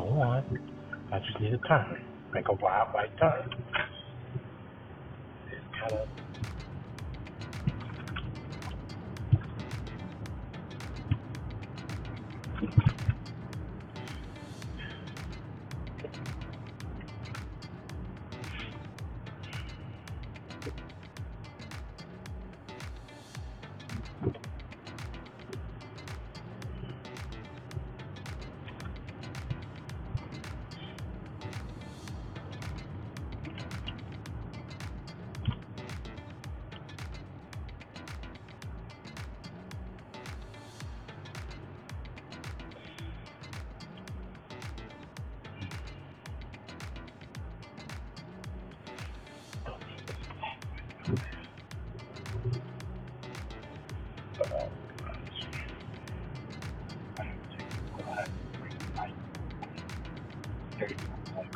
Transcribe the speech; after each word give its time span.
go 0.00 0.06
on. 0.22 0.44
I 1.12 1.18
just 1.20 1.40
need 1.40 1.54
a 1.54 1.58
turn. 1.58 2.04
Make 2.32 2.48
a 2.48 2.52
wild 2.54 2.88
right 2.94 3.10
turn. 3.18 3.50
It's 5.50 5.64
kind 5.80 5.92
of 5.92 6.08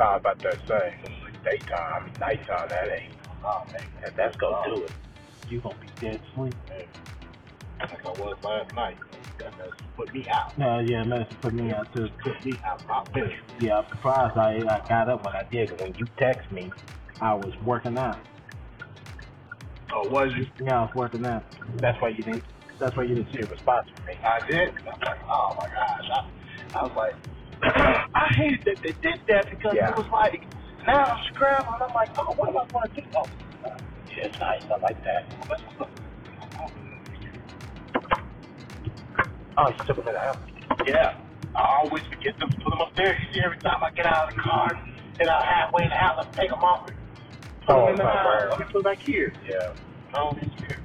I 0.03 0.17
was 0.17 0.21
about 0.21 0.41
to 0.43 0.59
say, 0.67 0.95
daytime, 1.45 2.13
nighttime, 2.19 2.69
that 2.71 2.89
ain't. 2.93 3.15
Oh, 3.45 3.63
man. 3.73 3.87
That, 4.03 4.17
that's 4.17 4.37
gonna 4.37 4.69
do 4.69 4.85
it. 4.85 4.93
You 5.49 5.61
gonna 5.61 5.77
be 5.81 5.87
dead 6.01 6.21
asleep. 6.33 6.55
Man. 6.69 6.87
Like 7.79 8.05
I 8.05 8.09
was 8.11 8.37
last 8.43 8.75
night. 8.75 8.97
That 9.39 9.55
put 9.97 10.13
me 10.13 10.27
out. 10.29 10.61
Uh, 10.61 10.81
yeah, 10.81 11.05
mess 11.05 11.27
put 11.41 11.55
me 11.55 11.73
out 11.73 11.93
too. 11.93 12.09
Put 12.23 12.45
me 12.45 12.61
out. 12.65 13.13
Finished. 13.13 13.43
Yeah, 13.61 13.79
I'm 13.79 13.89
surprised 13.91 14.37
I, 14.37 14.59
I 14.69 14.89
got 14.89 15.09
up 15.09 15.25
when 15.25 15.35
I 15.35 15.45
did. 15.51 15.79
When 15.81 15.95
you 15.95 16.07
text 16.17 16.51
me, 16.51 16.73
I 17.21 17.35
was 17.35 17.53
working 17.65 17.97
out. 17.99 18.19
Oh, 19.95 20.09
was 20.09 20.33
you? 20.37 20.47
Yeah, 20.65 20.81
I 20.81 20.83
was 20.83 20.95
working 20.95 21.25
out. 21.25 21.45
That's 21.81 22.01
why 22.01 22.09
you 22.11 22.25
didn't. 22.25 22.45
That's 22.81 22.97
why 22.97 23.05
you 23.05 23.15
didn't 23.15 23.33
see 23.33 23.41
a 23.43 23.47
response 23.47 23.89
from 23.95 24.05
me. 24.07 24.15
I 24.25 24.41
did. 24.49 24.71
I 24.71 24.91
was 24.91 25.01
like, 25.05 25.21
oh 25.29 25.55
my 25.57 25.69
gosh. 25.69 26.09
I, 26.11 26.79
I 26.79 26.83
was 26.83 26.95
like, 26.97 27.15
I 28.15 28.27
hated 28.35 28.65
that 28.65 28.77
they 28.83 28.93
did 29.05 29.21
that 29.29 29.51
because 29.51 29.77
yeah. 29.77 29.91
it 29.91 29.97
was 29.97 30.09
like 30.13 30.43
now 30.87 31.15
I'm 31.15 31.23
scrambling. 31.35 31.79
I'm 31.79 31.95
like, 31.95 32.11
oh, 32.19 32.33
what 32.35 32.49
am 32.49 32.57
I 32.59 32.67
going 32.73 32.91
to 32.95 33.01
do? 33.01 33.07
Oh, 33.17 33.29
yeah, 34.09 34.27
it's 34.27 34.37
nice. 34.41 34.65
I 34.67 34.81
like 34.81 34.99
that. 35.05 35.29
Oh, 39.59 39.69
you 39.69 39.85
took 39.87 39.97
them 39.97 40.09
in 40.09 40.15
the 40.15 40.21
house? 40.21 40.41
Yeah. 40.89 41.21
I 41.55 41.85
always 41.85 42.03
forget 42.09 42.35
them, 42.41 42.49
put 42.65 42.71
them 42.73 42.81
up 42.81 42.97
there. 42.97 43.13
Every 43.45 43.61
time 43.61 43.85
I 43.85 43.91
get 43.93 44.07
out 44.07 44.31
of 44.31 44.37
the 44.37 44.43
car 44.43 44.73
and 45.21 45.29
I'm 45.29 45.45
halfway 45.45 45.85
in 45.85 45.91
the 45.91 45.97
house, 46.01 46.17
I 46.19 46.25
take 46.41 46.51
them 46.51 46.65
off 46.65 46.89
and 46.89 46.97
put 47.67 47.77
oh, 47.77 47.87
them 47.87 47.93
in 47.93 47.99
the 47.99 48.05
house. 48.05 48.49
Let 48.51 48.59
me 48.61 48.67
put 48.67 48.75
them 48.75 48.83
back 48.85 48.99
here. 49.07 49.35
Yeah. 49.49 49.75
Oh, 50.17 50.37
it's 50.43 50.55
here. 50.57 50.83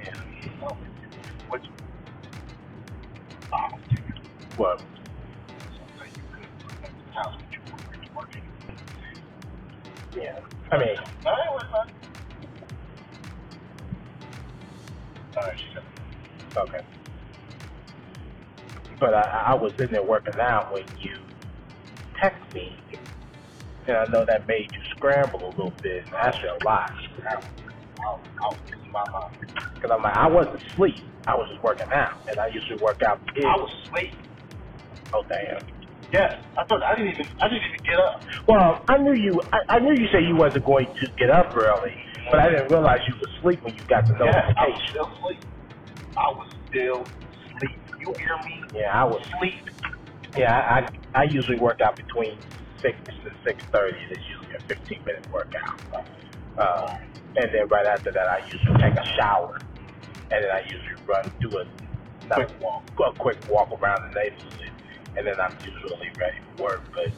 Yeah. 0.00 0.20
What? 1.48 1.62
Oh, 3.52 3.78
what? 4.56 4.80
Yeah. 10.14 10.40
I 10.72 10.78
mean, 10.78 10.96
Alright, 15.36 15.56
Okay. 16.58 16.80
But 19.00 19.14
I, 19.14 19.44
I 19.48 19.54
was 19.54 19.72
in 19.80 19.88
there 19.92 20.04
working 20.04 20.34
out 20.40 20.72
when 20.72 20.84
you 20.98 21.18
text 22.20 22.42
me, 22.54 22.76
and 23.88 23.96
I 23.98 24.06
know 24.06 24.24
that 24.26 24.46
made 24.46 24.68
you 24.72 24.82
scramble 24.96 25.48
a 25.48 25.52
little 25.56 25.76
bit. 25.82 26.04
And 26.04 26.12
that's 26.14 26.36
a 26.44 26.64
lot. 26.64 26.90
Because 29.76 29.90
I'm 29.96 30.02
like, 30.02 30.14
I 30.14 30.28
wasn't 30.28 30.60
asleep. 30.74 30.96
I 31.26 31.34
was 31.34 31.48
just 31.52 31.62
working 31.64 31.86
out, 31.92 32.22
and 32.28 32.40
I 32.40 32.48
usually 32.52 32.78
work 32.80 33.00
out. 33.08 33.20
I 33.36 33.56
was 33.58 33.70
asleep. 33.86 34.14
Oh 35.14 35.24
damn. 35.28 35.66
Yes, 36.12 36.40
I 36.56 36.64
thought 36.66 36.82
I 36.82 36.96
didn't 36.96 37.12
even 37.14 37.26
I 37.40 37.48
didn't 37.48 37.64
even 37.68 37.82
get 37.84 38.00
up. 38.00 38.22
Well, 38.48 38.84
I 38.88 38.98
knew 38.98 39.12
you. 39.14 39.42
I, 39.52 39.76
I 39.76 39.78
knew 39.80 39.92
you 39.94 40.08
said 40.12 40.24
you 40.24 40.36
wasn't 40.36 40.64
going 40.64 40.86
to 40.86 41.06
get 41.18 41.30
up 41.30 41.52
early, 41.56 41.92
but 42.30 42.40
I 42.40 42.50
didn't 42.50 42.70
realize 42.72 43.00
you 43.08 43.14
were 43.20 43.28
asleep 43.38 43.60
when 43.64 43.74
you 43.74 43.84
got 43.88 44.08
the 44.08 44.14
notification. 44.14 44.56
Yeah, 44.56 44.64
I 44.64 44.68
was 44.68 44.82
still 44.90 45.08
asleep. 45.18 45.40
I 46.16 46.28
was 46.32 46.48
still 46.70 47.00
asleep. 47.28 47.80
You 48.00 48.14
hear 48.18 48.36
me? 48.46 48.80
Yeah, 48.80 48.92
I 48.92 49.04
was 49.04 49.20
asleep. 49.34 49.54
Yeah, 50.36 50.54
I 50.54 50.90
I 51.14 51.24
usually 51.24 51.58
work 51.60 51.80
out 51.82 51.96
between 51.96 52.40
six 52.82 52.96
to 53.24 53.30
six 53.44 53.58
thirty. 53.72 54.00
It's 54.10 54.24
usually 54.28 54.54
a 54.58 54.62
fifteen 54.68 55.02
minute 55.06 55.26
workout. 55.32 55.80
Uh, 56.58 56.88
and 57.36 57.48
then 57.54 57.68
right 57.70 57.86
after 57.86 58.12
that, 58.12 58.28
I 58.28 58.44
usually 58.50 58.78
take 58.82 58.96
a 58.96 59.06
shower, 59.18 59.62
and 60.14 60.38
then 60.44 60.52
I 60.52 60.62
usually 60.66 60.98
run 61.08 61.32
do 61.40 61.50
a 61.58 61.64
quick 62.34 62.50
walk, 62.60 62.84
a 63.00 63.12
quick 63.18 63.38
walk 63.50 63.70
around 63.76 64.10
the 64.10 64.14
neighborhood 64.16 64.72
and 65.16 65.26
then 65.26 65.38
I'm 65.40 65.56
usually 65.62 66.10
ready 66.18 66.40
for 66.46 66.62
work. 66.62 66.82
But 66.94 67.10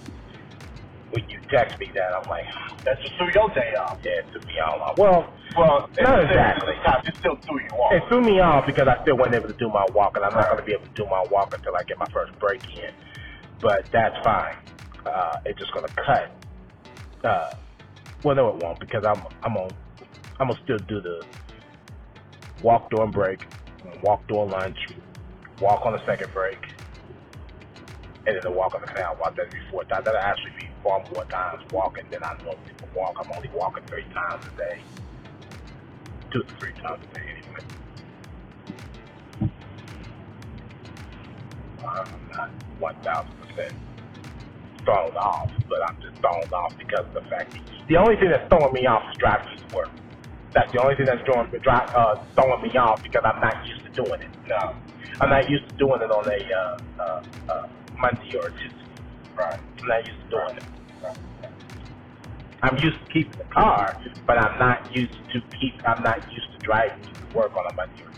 when 1.13 1.25
you 1.29 1.39
text 1.51 1.79
me 1.81 1.91
that, 1.95 2.11
I'm 2.17 2.29
like, 2.31 2.47
that's 2.87 3.01
just 3.03 3.15
threw 3.19 3.31
your 3.35 3.51
day 3.55 3.75
off. 3.79 3.99
Yeah, 4.05 4.23
it 4.25 4.27
threw 4.33 4.43
me 4.47 4.57
all 4.63 4.81
off. 4.83 4.97
Well, 4.99 5.35
well, 5.59 5.89
not 6.01 6.25
exactly. 6.25 6.75
It 6.77 7.15
still 7.21 7.39
threw 7.47 7.61
you 7.65 7.75
off. 7.79 7.95
It 7.95 8.03
threw 8.09 8.23
me 8.23 8.41
off 8.41 8.65
because 8.67 8.89
I 8.89 9.03
still 9.03 9.19
wasn't 9.19 9.37
able 9.43 9.51
to 9.53 9.59
do 9.61 9.69
my 9.71 9.87
walk, 9.95 10.15
and 10.17 10.25
I'm 10.25 10.35
not 10.35 10.51
going 10.51 10.63
to 10.63 10.67
be 10.69 10.75
able 10.75 10.89
to 10.89 10.97
do 10.99 11.07
my 11.11 11.25
walk 11.31 11.51
until 11.55 11.77
I 11.77 11.85
get 11.89 11.99
my 11.99 12.11
first 12.15 12.33
break 12.41 12.63
in. 12.65 12.93
But 13.63 13.89
that's 13.93 14.17
fine. 14.25 14.59
Uh, 15.07 15.41
it's 15.45 15.59
just 15.59 15.73
to 15.73 15.89
cut. 15.95 16.31
Uh, 17.25 17.55
well, 18.23 18.37
no, 18.37 18.49
it 18.51 18.57
won't 18.57 18.79
because 18.81 19.05
I'm 19.05 19.23
I'm 19.43 19.57
on 19.57 19.71
I'm 20.39 20.49
gonna 20.49 20.61
still 20.65 20.79
do 20.79 21.01
the 21.01 21.25
walk 22.63 22.91
during 22.91 23.11
break, 23.11 23.41
walk 24.03 24.27
during 24.29 24.51
lunch, 24.51 24.79
walk 25.61 25.85
on 25.85 25.93
the 25.93 26.05
second 26.07 26.33
break, 26.33 26.59
and 28.27 28.37
then 28.37 28.41
the 28.43 28.51
walk 28.51 28.75
on 28.75 28.81
the 28.83 28.87
canal 28.87 29.17
walk. 29.21 29.37
That'd 29.37 29.53
be 29.53 29.59
four 29.71 29.85
times. 29.85 30.05
that'll 30.05 30.21
actually 30.21 30.53
be 30.59 30.69
far 30.83 31.03
more 31.13 31.25
times 31.27 31.63
walking 31.73 32.05
than 32.11 32.23
I 32.23 32.35
normally 32.43 32.73
walk. 32.95 33.17
I'm 33.23 33.31
only 33.33 33.51
walking 33.55 33.85
three 33.87 34.05
times 34.15 34.45
a 34.47 34.57
day, 34.57 34.81
two 36.33 36.43
to 36.43 36.55
three 36.57 36.73
times 36.83 37.03
a 37.11 37.15
day 37.15 37.35
anyway. 37.37 37.65
I'm 41.87 42.29
not 42.31 42.51
one 42.79 42.97
thousand 43.03 43.33
percent 43.41 43.75
thrown 44.85 45.15
off, 45.17 45.51
but 45.69 45.81
I'm 45.87 45.99
just 46.03 46.17
thrown 46.23 46.49
off 46.53 46.75
because 46.79 47.07
of 47.11 47.15
the 47.15 47.25
fact 47.31 47.53
the 47.89 47.97
only 47.99 48.17
thing 48.17 48.31
that's 48.31 48.49
throwing 48.49 48.73
me 48.75 48.87
off 48.87 49.03
is 49.13 49.61
to 49.65 49.69
work. 49.75 49.93
That's 50.55 50.71
the 50.73 50.81
only 50.83 50.97
thing 50.97 51.07
that's 51.07 51.23
throwing, 51.27 51.49
uh, 51.97 52.27
throwing 52.37 52.63
me 52.63 52.71
off 52.79 53.01
because 53.03 53.23
I'm 53.25 53.41
not 53.41 53.65
used 53.67 53.85
to 53.87 53.93
doing 53.97 54.21
it. 54.23 54.33
No, 54.49 54.77
I'm 55.21 55.31
not 55.31 55.51
used 55.51 55.67
to 55.69 55.75
doing 55.79 56.01
it 56.03 56.11
on 56.13 56.25
a 56.29 56.41
uh, 56.41 57.03
uh, 57.03 57.21
uh, 57.53 57.67
Monday 58.01 58.33
or 58.39 58.51
Tuesday. 58.51 58.89
Right. 59.37 59.61
I'm 59.83 59.89
not 59.89 60.03
used 60.07 60.21
to 60.25 60.29
doing 60.31 60.55
it. 60.61 60.67
Right. 61.03 61.21
I'm 62.63 62.77
used 62.79 62.99
to 63.01 63.09
keeping 63.13 63.39
the 63.39 63.49
car, 63.55 63.97
but 64.27 64.39
I'm 64.39 64.59
not 64.59 64.91
used 64.95 65.13
to 65.35 65.39
keep. 65.61 65.75
I'm 65.87 66.03
not 66.03 66.19
used 66.33 66.51
to 66.55 66.59
driving 66.67 67.07
to 67.07 67.15
work 67.37 67.53
on 67.57 67.65
a 67.73 67.75
Monday 67.77 68.03
or 68.05 68.10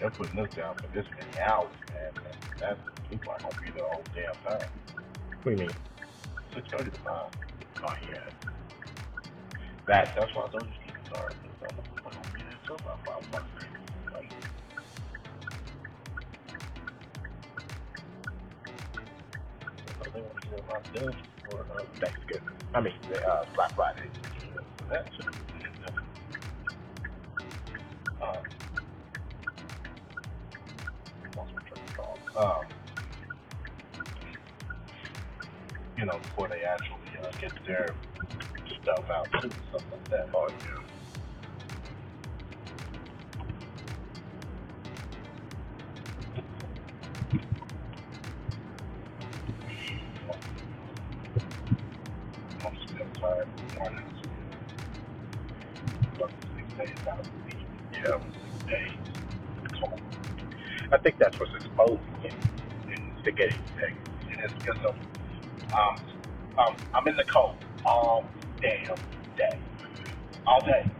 they're 0.00 0.10
putting 0.10 0.36
this 0.36 0.54
down 0.54 0.76
for 0.76 0.86
this 0.94 1.06
many 1.10 1.40
hours, 1.40 1.70
man. 1.90 2.12
That's 2.58 2.80
it's 3.10 3.24
not 3.26 3.42
gonna 3.42 3.62
be 3.62 3.70
the 3.70 3.84
whole 3.84 4.02
damn 4.14 4.34
time. 4.44 4.68
What 5.42 5.44
do 5.44 5.50
you 5.50 5.56
mean? 5.56 5.70
Six 6.54 6.68
thirty 6.70 6.90
to. 6.90 6.98
Oh 7.08 7.28
yeah. 8.10 8.18
That 9.86 10.14
that's 10.16 10.34
why 10.34 10.42
uh, 10.42 10.46
I 10.46 10.50
told 10.50 10.64
you 10.64 10.68
to 10.70 10.78
keep 10.84 10.96
it 10.96 11.06
started. 11.06 11.38
I'm 22.74 22.86
I'm 53.22 53.26
still 53.26 53.30
tired 53.30 53.48
mornings. 53.78 54.18
Six 56.56 56.68
days 56.78 56.98
out 57.12 57.20
of 57.20 57.26
the 57.26 57.44
week. 57.46 57.66
Yeah, 57.92 58.18
six 58.42 58.54
days. 58.70 58.98
I 60.92 60.98
think 60.98 61.16
that's 61.18 61.38
what's 61.40 61.52
exposing 61.56 62.04
him 62.22 62.36
to 63.24 63.32
getting 63.32 63.64
sick. 63.76 63.96
And 64.30 64.40
it's 64.44 64.54
because 64.62 64.84
of 64.86 64.94
um, 65.72 66.00
um, 66.58 66.76
I'm 66.94 67.08
in 67.08 67.16
the 67.16 67.24
cold 67.32 67.58
all 67.84 68.30
damn 68.62 68.98
day. 69.36 69.62
All 70.46 70.62
day. 70.66 70.90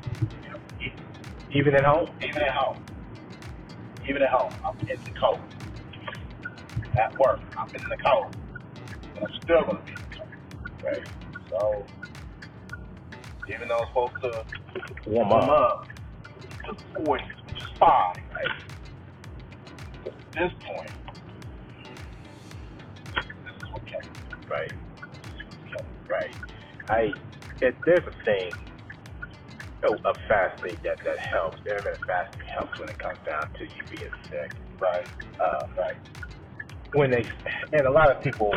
You 0.45 0.51
know, 0.51 0.59
e- 0.81 1.59
Even 1.59 1.75
at 1.77 1.85
home? 1.85 2.09
even 2.23 2.43
at 2.43 2.55
home. 2.55 2.85
Even 4.09 4.23
at 4.23 4.31
home, 4.31 4.55
I'm 4.65 4.79
in 4.89 5.05
the 5.05 5.13
cold. 5.21 5.41
At 6.97 7.19
work, 7.19 7.41
I'm 7.59 7.75
in 7.75 7.83
the 7.89 7.99
cold. 8.05 8.35
And 9.17 9.25
I'm 9.25 9.35
still 9.45 9.63
gonna 9.67 9.85
be 9.87 9.93
in 9.93 10.01
the 10.11 10.17
cold. 10.17 10.31
Right. 10.85 11.05
So 11.51 11.89
even 13.49 13.69
though 13.69 13.79
it's 13.79 13.89
supposed 13.89 14.23
to 14.23 15.11
Warm 15.11 15.33
up. 15.33 15.49
up 15.49 15.89
to 16.67 16.73
the 16.75 17.01
40s, 17.03 17.09
which 17.47 17.63
is 17.63 17.69
fine, 17.79 18.23
right? 18.35 18.63
At 20.07 20.33
this 20.33 20.53
point, 20.67 20.91
this 23.15 23.57
is 23.57 23.71
what 23.73 23.85
me. 23.85 23.93
Right. 24.49 24.73
This 25.01 25.47
is 25.67 25.73
what. 25.73 25.85
Right. 26.09 26.35
I 26.91 27.13
it, 27.61 27.75
there's 27.85 28.07
a 28.07 28.25
thing 28.25 28.51
a, 29.83 30.09
of 30.09 30.17
fasting 30.29 30.77
that 30.85 30.99
that 31.05 31.19
helps. 31.19 31.59
Intermittent 31.59 32.05
fasting 32.07 32.47
helps 32.47 32.79
when 32.79 32.89
it 32.89 32.99
comes 32.99 33.19
down 33.27 33.53
to 33.55 33.65
you 33.65 33.83
being 33.91 34.11
sick. 34.31 34.53
Right, 34.81 35.07
Uh, 35.41 35.67
right. 35.77 35.97
when 36.93 37.11
they 37.11 37.27
and 37.73 37.87
a 37.87 37.91
lot 37.91 38.11
of 38.15 38.23
people 38.23 38.55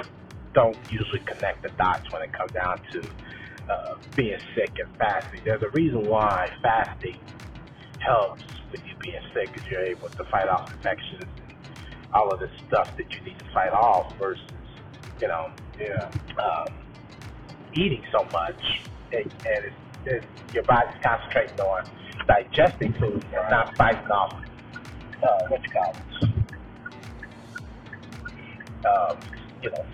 don't 0.54 0.78
usually 0.92 1.20
connect 1.22 1.64
the 1.64 1.70
dots 1.70 2.12
when 2.12 2.22
it 2.22 2.32
comes 2.34 2.52
down 2.52 2.80
to 2.92 3.02
uh, 3.70 3.96
being 4.16 4.38
sick 4.56 4.72
and 4.80 4.90
fasting. 4.98 5.42
There's 5.46 5.64
a 5.64 5.72
reason 5.74 6.08
why 6.08 6.48
fasting 6.64 7.22
helps 8.00 8.44
with 8.72 8.82
you 8.86 8.96
being 9.02 9.22
sick 9.36 9.52
because 9.54 9.68
you're 9.72 9.86
able 9.86 10.10
to 10.10 10.24
fight 10.32 10.50
off 10.50 10.72
infections 10.74 11.30
and 11.40 11.58
all 12.14 12.34
of 12.34 12.40
this 12.40 12.52
stuff 12.68 12.90
that 12.98 13.08
you 13.12 13.22
need 13.26 13.38
to 13.40 13.48
fight 13.54 13.74
off 13.74 14.18
versus 14.20 14.44
you 15.22 15.28
know 15.28 15.54
Yeah. 15.80 16.12
um, 16.40 16.74
eating 17.74 18.04
so 18.12 18.24
much 18.32 18.62
and, 19.12 19.26
and 19.28 19.62
it's, 19.68 19.82
it's, 20.06 20.28
your 20.54 20.64
body's 20.66 20.98
concentrating 21.04 21.60
on 21.60 21.84
digesting 22.28 22.94
food 23.00 23.24
and 23.24 23.50
not 23.52 23.76
fighting 23.78 24.10
off 24.12 24.44
uh, 25.24 25.48
what 25.50 25.62
you 25.64 25.70
call 25.74 25.96
it, 26.00 26.06
um, 28.86 29.18
you 29.62 29.72
know, 29.72 29.86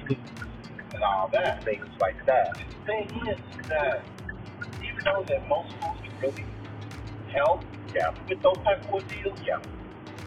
And 0.98 1.06
all 1.06 1.30
that. 1.30 1.62
things 1.62 1.86
like 2.02 2.18
that. 2.26 2.58
The 2.58 2.66
thing 2.90 3.08
is 3.30 3.42
that 3.70 4.02
even 4.82 5.02
though 5.06 5.22
that 5.30 5.46
most 5.46 5.70
foods 5.78 6.02
can 6.02 6.16
really 6.26 6.46
help 7.34 7.62
Yeah, 7.94 8.10
with 8.30 8.42
those 8.42 8.58
type 8.66 8.82
of 8.82 8.90
ordeals, 8.98 9.38
yeah, 9.46 9.62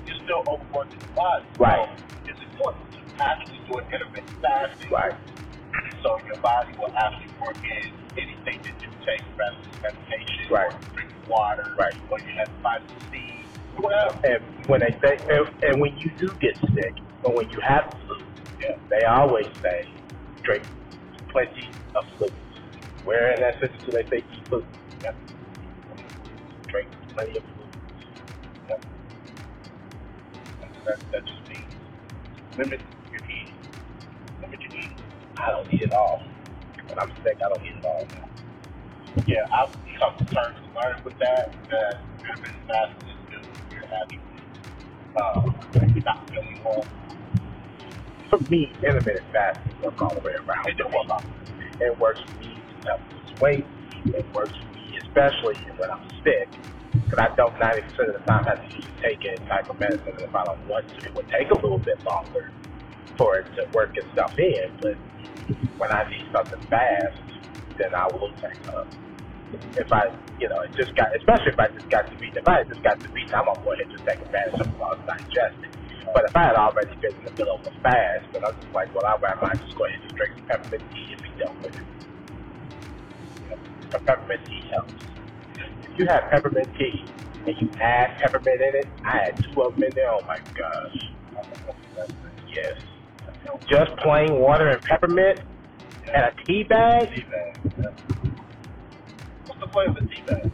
you're 0.06 0.20
still 0.24 0.46
overworking 0.46 1.02
the 1.02 1.12
body. 1.14 1.46
Right. 1.58 1.74
So 1.82 2.30
it's 2.30 2.42
important 2.54 2.86
to 2.94 3.00
actually 3.18 3.60
do 3.66 3.78
an 3.82 3.86
intermittent 3.90 4.38
fasting. 4.42 4.90
right, 4.94 5.14
So 6.02 6.10
your 6.30 6.38
body 6.38 6.72
will 6.78 6.94
actually 6.94 7.34
work 7.42 7.58
in 7.60 7.86
anything 8.18 8.58
that 8.64 8.76
you 8.78 8.90
take, 9.04 9.24
rather 9.38 9.58
than 9.66 9.74
medication, 9.82 10.54
Right. 10.54 10.70
or 10.70 10.80
drink 10.94 11.10
water, 11.28 11.66
Right. 11.78 11.94
or 12.10 12.18
you 12.22 12.32
have 12.38 12.50
vitamin 12.62 13.00
C, 13.10 13.14
whatever. 13.78 14.18
and 14.24 14.40
when 14.70 14.80
they 14.80 14.94
say, 15.02 15.18
and, 15.30 15.46
and 15.66 15.74
when 15.82 15.94
you 15.98 16.10
do 16.22 16.30
get 16.40 16.54
sick, 16.74 16.94
or 17.22 17.34
when 17.36 17.50
you 17.50 17.60
have 17.60 17.84
flu, 18.06 18.16
Yeah. 18.62 18.76
they 18.90 19.04
always 19.04 19.50
say 19.62 19.88
drink 20.42 20.64
plenty 21.30 21.68
of 21.94 22.04
fluids. 22.16 22.34
Where 23.04 23.32
in 23.32 23.40
that 23.40 23.60
sentence 23.60 23.82
do 23.86 23.92
they 23.92 24.04
say 24.10 24.18
eat 24.18 24.48
food? 24.50 24.66
Yep. 25.02 25.16
Drink 26.68 26.88
plenty 27.14 27.38
of 27.38 27.44
fluids. 27.44 27.76
Yep. 28.68 28.84
That, 30.86 31.00
that 31.12 31.26
just 31.26 31.48
means 31.48 31.72
limit 32.58 32.80
your 33.10 33.20
eating. 33.24 33.54
Limit 34.42 34.60
your 34.60 34.72
eating. 34.72 34.96
I 35.36 35.50
don't 35.50 35.72
eat 35.72 35.82
it 35.82 35.92
all. 35.92 36.22
When 36.88 36.98
I'm 36.98 37.12
sick, 37.24 37.38
I 37.44 37.48
don't 37.48 37.64
eat 37.64 37.76
it 37.78 37.84
all. 37.84 38.06
Yeah, 39.26 39.46
I've 39.52 39.72
come 39.98 40.16
to 40.18 40.24
terms 40.34 40.58
learned 40.74 41.04
with 41.04 41.18
that, 41.18 41.52
that 41.70 42.00
intermittent 42.20 42.66
fasting 42.66 43.08
is 43.08 43.16
good 43.30 43.46
for 43.68 43.74
your 43.74 43.84
actually 43.84 44.20
uh, 45.16 46.00
not 46.04 46.30
feeling 46.30 46.60
well. 46.64 46.84
For 48.30 48.40
me, 48.48 48.72
intermittent 48.82 49.26
fasting 49.32 49.76
works 49.82 49.98
all 50.00 50.14
the 50.16 50.24
way 50.24 50.32
around. 50.38 50.64
It 50.70 50.78
don't. 50.78 50.94
It 51.80 51.94
works 52.00 52.20
for 52.24 52.34
me 52.40 52.62
to 52.64 52.74
help 52.88 53.02
lose 53.12 53.32
weight. 53.40 53.66
It 54.14 54.26
works 54.34 54.54
for 54.56 54.70
me, 54.74 54.86
especially 55.04 55.58
when 55.76 55.90
I'm 55.90 56.06
sick, 56.24 56.48
because 56.94 57.20
I 57.20 57.28
don't 57.36 57.54
90% 57.58 58.14
of 58.14 58.16
the 58.20 58.24
time 58.26 58.44
have 58.46 58.62
to 58.62 58.68
take 59.02 59.20
any 59.28 59.42
type 59.50 59.68
of 59.70 59.80
medicine. 59.80 60.16
And 60.16 60.24
if 60.26 60.34
I 60.34 60.44
don't 60.46 60.64
want 60.68 60.86
to, 60.88 60.98
it 61.04 61.12
would 61.16 61.28
take 61.28 61.50
a 61.52 61.58
little 61.60 61.80
bit 61.80 62.00
longer 62.06 62.52
for 63.18 63.38
it 63.38 63.46
to 63.58 63.68
work 63.74 63.96
itself 63.96 64.32
in. 64.38 64.78
But 64.80 64.96
when 65.78 65.90
I 65.92 66.08
need 66.10 66.26
something 66.32 66.62
fast, 66.70 67.20
then 67.78 67.94
I 67.94 68.08
will 68.12 68.32
take 68.42 68.58
some. 68.66 68.88
If 69.76 69.88
I, 69.92 70.14
you 70.40 70.48
know, 70.50 70.60
it 70.66 70.72
just 70.76 70.94
got, 70.96 71.10
especially 71.16 71.54
if 71.54 71.60
I 71.60 71.68
just 71.74 71.88
got 71.90 72.10
to 72.10 72.16
read, 72.20 72.34
if 72.36 72.46
I 72.48 72.64
just 72.68 72.82
got 72.84 73.00
to 73.02 73.08
read, 73.12 73.28
I'm 73.34 73.46
gonna 73.46 73.62
go 73.64 73.72
ahead 73.74 73.86
and 73.88 73.92
just 73.94 74.04
take 74.06 74.20
advantage 74.22 74.60
of 74.60 74.98
digesting. 75.06 75.74
But 76.14 76.24
if 76.30 76.36
I 76.36 76.44
had 76.52 76.56
already 76.56 76.96
been 77.02 77.16
in 77.18 77.24
the 77.24 77.32
middle 77.32 77.60
of 77.60 77.66
a 77.66 77.72
fast, 77.82 78.32
then 78.32 78.42
I'm 78.44 78.56
just 78.60 78.74
like, 78.74 78.94
well, 78.94 79.06
I 79.06 79.18
might 79.20 79.40
might 79.42 79.60
just 79.62 79.76
go 79.76 79.86
ahead 79.86 80.02
and 80.02 80.16
drink 80.16 80.32
some 80.38 80.46
peppermint 80.48 80.84
tea 80.92 81.08
and 81.14 81.22
be 81.22 81.30
done 81.40 81.56
with 81.62 81.74
it. 81.76 81.88
You 83.84 83.90
know, 83.92 84.00
peppermint 84.06 84.42
tea 84.48 84.64
helps. 84.72 85.02
If 85.88 85.98
you 85.98 86.06
have 86.08 86.30
peppermint 86.30 86.70
tea 86.78 87.10
and 87.46 87.56
you 87.60 87.68
add 87.80 88.18
peppermint 88.22 88.60
in 88.62 88.74
it, 88.86 88.88
I 89.04 89.12
had 89.30 89.34
two 89.44 89.62
of 89.62 89.74
them 89.74 89.84
in 89.84 89.94
there. 89.94 90.10
Oh 90.12 90.22
my 90.26 90.40
gosh, 90.56 90.98
yes. 92.48 92.76
Just 93.68 93.92
plain 94.04 94.40
water 94.40 94.68
and 94.68 94.82
peppermint 94.84 95.40
and 96.14 96.24
a 96.26 96.32
tea 96.46 96.64
bag, 96.64 97.08
Tea 97.10 97.24
bag. 97.30 97.54
Yeah. 97.78 97.94
What's 99.46 99.60
the 99.60 99.68
flavor 99.72 99.90
of 99.90 99.96
the 99.96 100.02
tea 100.08 100.24
bag? 100.26 100.52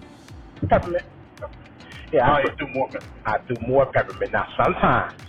peppermint. 0.68 1.06
Yeah, 2.12 2.26
Oh, 2.26 2.32
I 2.32 2.42
put 2.42 2.52
do 2.58 2.66
more 2.74 2.88
peppermint. 2.92 3.26
I 3.26 3.38
do 3.48 3.56
more 3.68 3.86
peppermint. 3.92 4.32
Now, 4.32 4.48
sometimes 4.58 5.25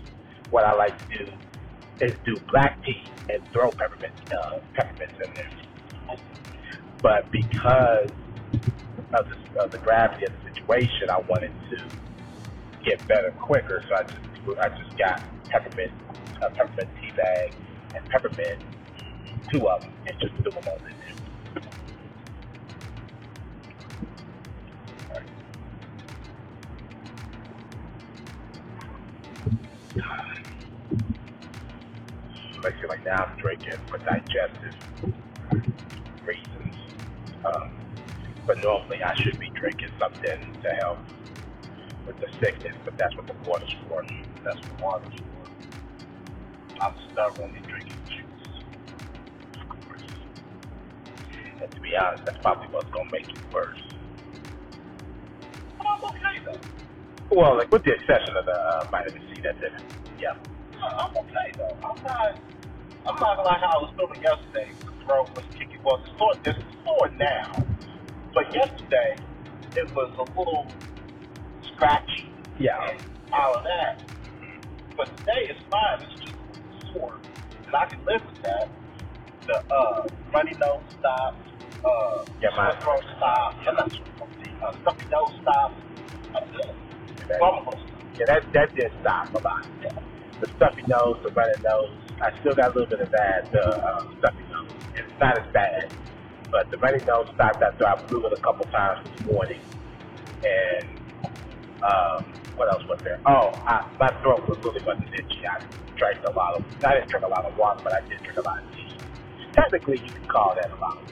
what 0.49 0.65
I 0.65 0.73
like 0.73 0.93
to 1.09 1.17
do 1.17 1.31
is 2.01 2.13
do 2.25 2.39
black 2.51 2.83
tea 2.83 3.01
and 3.29 3.41
throw 3.51 3.71
peppermint 3.71 4.13
uh, 4.31 4.59
peppermints 4.75 5.15
in 5.23 5.33
there. 5.33 6.17
But 7.01 7.31
because 7.31 8.09
of 9.13 9.25
the, 9.29 9.61
of 9.61 9.71
the 9.71 9.77
gravity 9.77 10.25
of 10.25 10.33
the 10.33 10.53
situation, 10.53 11.09
I 11.09 11.19
wanted 11.29 11.51
to 11.71 11.77
get 12.85 13.05
better 13.07 13.31
quicker, 13.39 13.83
so 13.89 13.95
I 13.95 14.03
just 14.03 14.59
I 14.61 14.69
just 14.69 14.97
got 14.97 15.21
peppermint 15.49 15.91
a 16.41 16.49
peppermint 16.51 16.89
tea 17.01 17.11
bag 17.15 17.51
and 17.95 18.07
peppermint, 18.09 18.61
two 19.51 19.67
of 19.67 19.81
them, 19.81 19.91
and 20.05 20.19
just 20.19 20.33
threw 20.35 20.51
them 20.51 20.63
all 20.67 20.77
in 20.77 20.93
there. 20.99 21.26
Now 33.07 33.25
I'm 33.31 33.39
drinking 33.39 33.79
for 33.89 33.99
digestive 33.99 34.75
reasons. 36.25 36.75
Um, 37.45 37.71
but 38.47 38.57
normally 38.63 38.99
I 39.03 39.15
should 39.23 39.39
be 39.39 39.51
drinking 39.59 39.91
something 39.99 40.61
to 40.63 40.69
help 40.81 40.99
with 42.07 42.17
the 42.19 42.27
sickness, 42.41 42.75
but 42.85 42.95
that's 42.97 43.15
what 43.17 43.27
the 43.27 43.35
water's 43.47 43.73
for. 43.87 44.03
That's 44.45 44.59
what 44.61 44.81
water's 44.81 45.19
for. 45.19 45.47
I'm 46.81 46.95
stubbornly 47.13 47.61
drinking 47.67 47.99
juice. 48.09 48.47
And 51.61 51.71
to 51.73 51.81
be 51.81 51.95
honest, 51.97 52.23
that's 52.25 52.39
probably 52.41 52.67
what's 52.71 52.89
gonna 52.91 53.11
make 53.11 53.29
it 53.29 53.41
worse. 53.53 53.79
I'm 55.81 56.03
okay 56.03 56.37
though. 56.45 56.61
Well, 57.35 57.57
like 57.57 57.71
with 57.71 57.83
the 57.83 57.93
exception 57.93 58.35
of 58.37 58.45
the 58.45 58.53
uh, 58.53 58.89
vitamin 58.91 59.21
C 59.31 59.41
that's 59.43 59.59
it. 59.61 59.73
Yeah. 60.19 60.37
I'm 60.81 61.17
okay 61.17 61.53
though. 61.57 61.77
I'm 61.85 62.03
not. 62.03 62.39
I'm 63.17 63.23
not 63.37 63.45
like 63.45 63.61
how 63.61 63.79
I 63.79 63.83
was 63.83 63.93
feeling 63.97 64.21
yesterday. 64.23 64.75
The 64.85 64.93
throat 65.05 65.33
was 65.35 65.45
kicking. 65.57 65.81
Well, 65.85 65.99
it's 66.05 66.13
sore. 66.19 66.35
It's 66.45 66.59
sore 66.85 67.09
now, 67.17 67.65
but 68.33 68.45
yesterday 68.53 69.19
it 69.75 69.89
was 69.95 70.13
a 70.21 70.25
little 70.37 70.69
scratchy 71.75 72.29
Yeah. 72.59 72.77
and 72.81 72.99
all 73.33 73.57
of 73.59 73.65
that. 73.65 74.03
But 74.97 75.09
today 75.19 75.49
it's 75.49 75.61
fine. 75.71 76.03
It's 76.03 76.15
just 76.23 76.35
before, 76.93 77.19
and 77.67 77.75
I 77.75 77.85
can 77.89 78.05
live 78.05 78.21
with 78.25 78.41
that. 78.43 78.69
The 79.47 79.57
uh, 79.73 80.09
runny 80.33 80.55
nose 80.59 80.85
stops, 80.99 81.41
uh, 81.85 82.25
Yeah, 82.41 82.51
my- 82.57 82.73
sore 82.73 83.01
throat 83.01 83.05
stops, 83.17 83.57
yeah, 83.65 83.73
sore 83.75 84.29
the 84.39 84.49
uh, 84.65 84.73
stuffy 84.83 85.07
nose 85.11 85.33
stops. 85.41 85.75
I'm 86.35 86.45
good. 86.53 86.75
That- 87.29 87.41
Yeah, 88.19 88.25
that 88.29 88.43
that 88.53 88.69
did 88.75 88.91
stop 89.01 89.33
a 89.35 89.39
lot. 89.39 89.65
The 90.41 90.47
stuffy 90.57 90.83
nose, 90.87 91.17
the 91.23 91.31
running 91.31 91.63
nose. 91.63 92.06
I 92.21 92.31
still 92.39 92.55
got 92.55 92.71
a 92.71 92.73
little 92.73 92.89
bit 92.89 93.01
of 93.01 93.11
that, 93.11 93.51
the 93.51 93.61
uh, 93.61 94.01
stuffy 94.19 94.43
nose. 94.49 94.71
It's 94.95 95.19
not 95.19 95.37
as 95.37 95.53
bad, 95.53 95.93
but 96.51 96.69
the 96.71 96.77
running 96.77 97.05
nose 97.05 97.27
stopped 97.35 97.61
after 97.61 97.87
I 97.87 97.95
blew 98.07 98.25
it 98.25 98.33
a 98.33 98.41
couple 98.41 98.65
times 98.71 99.07
this 99.07 99.31
morning. 99.31 99.61
And 100.43 100.87
um, 101.83 102.25
what 102.55 102.71
else 102.71 102.83
was 102.89 102.99
there? 103.03 103.19
Oh, 103.25 103.53
I, 103.65 103.85
my 103.99 104.09
throat 104.21 104.47
was 104.49 104.57
really 104.63 104.83
wasn't 104.83 105.13
itchy. 105.13 105.45
I 105.45 105.61
drank 105.95 106.25
a 106.25 106.31
lot 106.31 106.55
of. 106.55 106.65
I 106.83 106.95
didn't 106.95 107.09
drink 107.09 107.25
a 107.25 107.29
lot 107.29 107.45
of 107.45 107.55
water, 107.57 107.81
but 107.83 107.93
I 107.93 108.01
did 108.07 108.21
drink 108.23 108.37
a 108.37 108.41
lot 108.41 108.63
of 108.63 108.71
tea. 108.73 108.97
Technically, 109.53 109.99
you 110.03 110.11
can 110.11 110.25
call 110.27 110.55
that 110.55 110.71
a 110.71 110.75
lot 110.81 110.97
of 110.97 111.07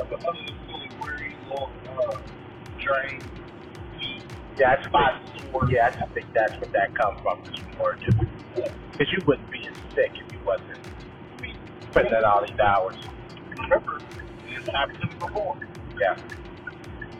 other 0.00 0.38
than 0.46 0.56
feeling 0.66 0.90
weary, 1.00 1.36
long, 1.48 1.70
uh, 2.00 2.18
drained, 2.80 3.28
weak, 3.96 4.24
Yeah, 4.58 4.74
I 4.74 4.76
just. 4.82 4.94
Yeah, 5.70 5.90
I 5.92 6.06
think 6.14 6.28
that's 6.34 6.56
where 6.60 6.72
that 6.72 6.90
comes 6.96 7.18
from, 7.22 7.38
more 7.78 7.96
just 8.00 8.18
because 8.18 9.10
you 9.12 9.22
wouldn't 9.26 9.50
be 9.52 9.60
as 9.68 9.76
sick 9.96 10.12
if 10.16 10.28
you 10.32 10.40
wasn't 10.44 10.82
putting 11.94 12.12
in 12.14 12.24
all 12.24 12.42
these 12.46 12.58
hours. 12.60 12.98
Remember, 13.58 14.02
this 14.46 14.64
happened 14.74 15.00
to 15.02 15.08
me 15.08 15.16
before. 15.20 15.58
Yeah, 16.00 16.16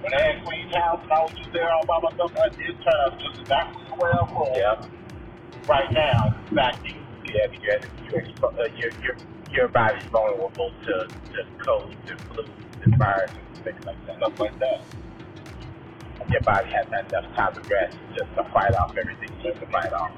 When 0.02 0.12
I 0.14 0.20
had 0.34 0.44
Queen's 0.44 0.72
house 0.75 1.00
and 1.04 1.12
I 1.12 1.20
was 1.25 1.34
just 1.38 1.52
there 1.54 1.68
all 1.70 1.87
by 1.88 1.99
myself, 2.04 2.32
I 2.37 2.49
did 2.56 2.76
turn 2.84 2.99
out 3.06 3.14
just 3.20 3.37
exactly 3.42 3.84
the 3.88 3.96
way 3.96 4.10
I 4.12 4.25
was. 4.28 4.56
yeah, 4.56 4.76
Right 5.68 5.90
now, 5.92 6.20
back 6.54 6.82
then. 6.82 7.00
yeah. 7.25 7.46
You're, 7.62 7.80
you're, 8.04 8.22
expo- 8.22 8.54
uh, 8.56 8.70
your 8.76 8.92
your 9.02 9.16
your 9.52 9.68
body's 9.72 10.06
vulnerable 10.12 10.72
to 10.72 10.94
to 11.12 11.40
colds 11.64 11.96
and 12.08 12.20
flus 12.30 12.50
and 12.84 12.94
viruses 12.99 13.44
and 13.66 13.87
like 13.87 14.00
that. 14.06 14.16
Stuff 14.18 14.34
like 14.38 14.58
that. 14.60 14.80
Your 16.30 16.42
body 16.42 16.68
has 16.72 16.87
had 16.92 17.06
enough 17.10 17.28
time 17.37 17.54
to 17.56 17.62
rest 17.68 17.96
just 18.16 18.30
to 18.37 18.44
fight 18.52 18.75
off 18.78 18.94
everything 18.99 19.30
need 19.38 19.54
to 19.60 19.66
fight 19.72 19.92
off. 19.92 20.12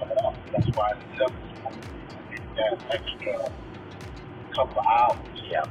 That's 0.52 0.68
why 0.74 0.94
devil 1.18 1.36
needed 2.30 2.42
that 2.56 2.74
extra 2.92 3.52
couple 4.54 4.78
of 4.80 4.86
hours. 4.86 5.24
Yeah, 5.50 5.66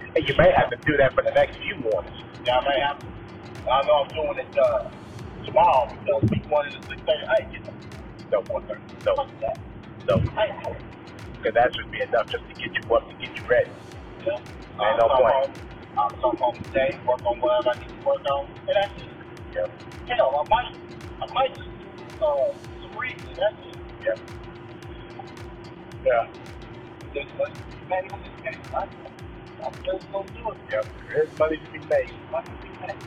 and 0.00 0.22
you 0.26 0.34
may 0.38 0.50
have 0.56 0.70
to 0.70 0.78
do 0.86 0.96
that 0.98 1.14
for 1.14 1.22
the 1.24 1.32
next 1.34 1.58
few 1.64 1.76
mornings. 1.82 2.16
Yeah, 2.46 2.58
I 2.58 2.62
may 2.68 2.78
have 2.82 2.98
to. 3.02 3.08
I 3.70 3.82
know 3.86 3.96
I'm 4.06 4.10
doing 4.14 4.38
it 4.46 4.50
uh, 4.58 4.90
tomorrow 5.46 5.92
because 5.98 6.22
we 6.30 6.42
wanted 6.50 6.74
to 6.78 6.82
6 6.88 7.02
30. 7.02 7.26
I 7.28 7.36
ain't 7.42 7.52
getting 7.52 7.76
So 8.32 8.42
one 8.48 8.64
thirty. 8.66 8.82
So 9.04 9.12
fuck 9.16 9.30
that. 9.40 9.58
so 10.08 10.14
it. 10.18 10.78
because 11.38 11.54
that 11.54 11.70
should 11.76 11.90
be 11.92 12.00
enough 12.02 12.28
just 12.30 12.44
to 12.48 12.54
get 12.56 12.72
you 12.74 12.84
up 12.94 13.04
to 13.08 13.14
get 13.20 13.32
you 13.36 13.44
ready. 13.48 13.70
Yeah. 14.26 14.38
Ain't 14.86 14.98
no 14.98 15.08
point. 15.08 15.34
home. 15.34 15.52
I'll 15.98 16.10
come 16.22 16.36
home 16.38 16.58
today, 16.72 16.98
work 17.06 17.20
on 17.26 17.40
whatever 17.40 17.70
I 17.70 17.80
need 17.80 17.92
to 17.94 18.02
work 18.06 18.24
on, 18.26 18.46
and 18.68 18.76
that's 18.76 18.94
it. 18.98 19.12
Yeah. 19.54 20.16
Hell, 20.16 20.46
I 20.46 20.48
might, 20.48 20.72
I 21.22 21.26
might 21.34 21.52
just 21.56 21.70
uh, 22.22 22.54
some 22.82 22.98
reading, 22.98 23.26
and 23.28 23.38
that's 23.38 23.60
it. 23.66 23.78
Yeah. 24.04 24.18
Yeah. 26.04 26.28
There's 27.14 27.26
money 27.38 27.54
to 27.54 27.66
be 27.72 27.88
made 27.90 28.10
this 28.24 28.36
case. 28.44 28.62
I'm 28.74 29.74
just 29.84 30.04
gonna 30.12 30.28
do 30.34 30.50
it. 30.52 30.58
Yep. 30.72 30.86
There's 31.08 31.30
money 31.38 31.58
to 31.58 31.68
be 31.72 31.78
made. 31.80 32.10
Money 32.32 32.48
to 32.50 32.62
be 32.62 32.70
made. 32.86 32.98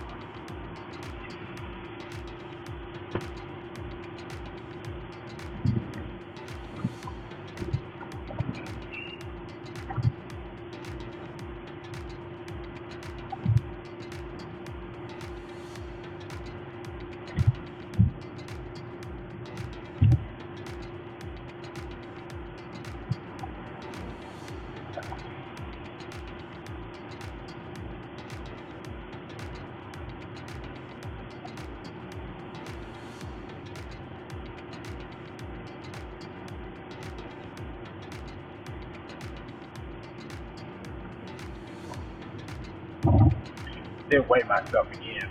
Then 44.16 44.24
weigh 44.32 44.48
myself 44.48 44.88
again. 44.96 45.28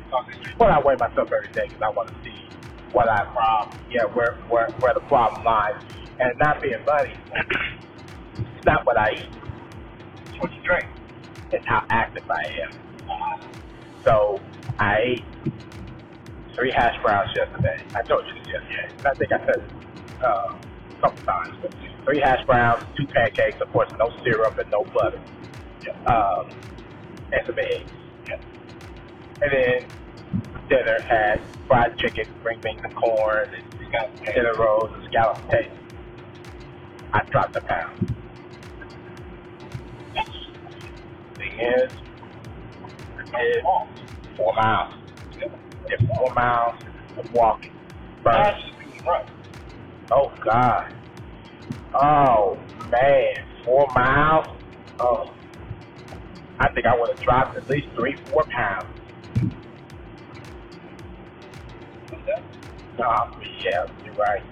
Well, 0.61 0.69
I 0.69 0.81
weigh 0.85 0.97
myself 1.01 1.33
every 1.33 1.49
day 1.57 1.73
because 1.73 1.81
I 1.81 1.89
want 1.97 2.13
to 2.13 2.19
see 2.21 2.37
what 2.93 3.09
I 3.09 3.25
problem. 3.33 3.81
Yeah, 3.89 4.05
where 4.13 4.37
where 4.53 4.73
where 4.85 4.93
the 4.93 5.01
problem 5.09 5.45
lies, 5.45 5.81
and 6.21 6.37
not 6.39 6.61
being 6.61 6.85
funny. 6.85 7.17
it's 8.57 8.67
not 8.67 8.85
what 8.85 8.99
I 9.01 9.13
eat. 9.17 9.33
It's 10.29 10.41
what 10.41 10.53
you 10.53 10.63
drink? 10.65 10.87
It's 11.53 11.65
how 11.67 11.85
active 11.91 12.25
I 12.31 12.45
am. 12.69 12.73
So 14.05 14.41
I 14.79 14.97
ate 15.01 15.25
three 16.57 16.73
hash 16.73 16.97
browns 17.03 17.31
yesterday. 17.37 17.89
I 17.97 18.07
told 18.09 18.25
you 18.29 18.35
this 18.35 18.49
yesterday. 18.53 18.89
I 19.07 19.15
think 19.17 19.33
I 19.33 19.41
said 19.47 19.61
uh, 20.25 20.51
a 20.57 21.01
couple 21.03 21.23
times. 21.25 21.57
But 21.63 21.73
three 22.05 22.21
hash 22.21 22.45
browns, 22.47 22.87
two 22.97 23.07
pancakes, 23.15 23.61
of 23.63 23.73
course, 23.73 23.89
no 23.99 24.11
syrup 24.25 24.59
and 24.59 24.71
no 24.71 24.85
butter, 24.95 25.23
um, 26.07 26.47
and 27.33 27.43
some 27.47 27.59
eggs. 27.59 27.91
And 29.43 29.53
then 29.53 29.87
dinner 30.69 31.01
had 31.03 31.41
fried 31.67 31.97
chicken, 31.99 32.27
green 32.43 32.61
beans 32.61 32.81
and 32.83 32.95
corn, 32.95 33.49
and 33.55 34.35
dinner 34.35 34.55
rolls 34.59 34.91
and 34.95 35.05
scalloped 35.05 35.43
potatoes. 35.47 35.79
I 37.13 37.23
dropped 37.31 37.57
a 37.57 37.61
pound. 37.61 38.15
Thing 41.37 41.59
is, 41.61 41.93
is 43.41 43.63
four 44.37 44.55
miles. 44.55 44.95
If 45.87 46.01
four 46.17 46.33
miles 46.35 46.81
of 47.19 47.33
walking. 47.33 47.73
First. 48.23 48.65
Oh 50.11 50.33
God. 50.45 50.93
Oh 51.95 52.59
man, 52.91 53.45
four 53.65 53.87
miles. 53.95 54.47
Oh, 55.01 55.33
I 56.59 56.69
think 56.73 56.87
I 56.87 56.99
would 56.99 57.11
have 57.11 57.21
dropped 57.21 57.57
at 57.57 57.69
least 57.69 57.89
three, 57.97 58.17
four 58.31 58.45
pounds. 58.45 58.94
Oh 62.99 63.41
yeah, 63.65 63.87
you're 64.05 64.15
right. 64.15 64.43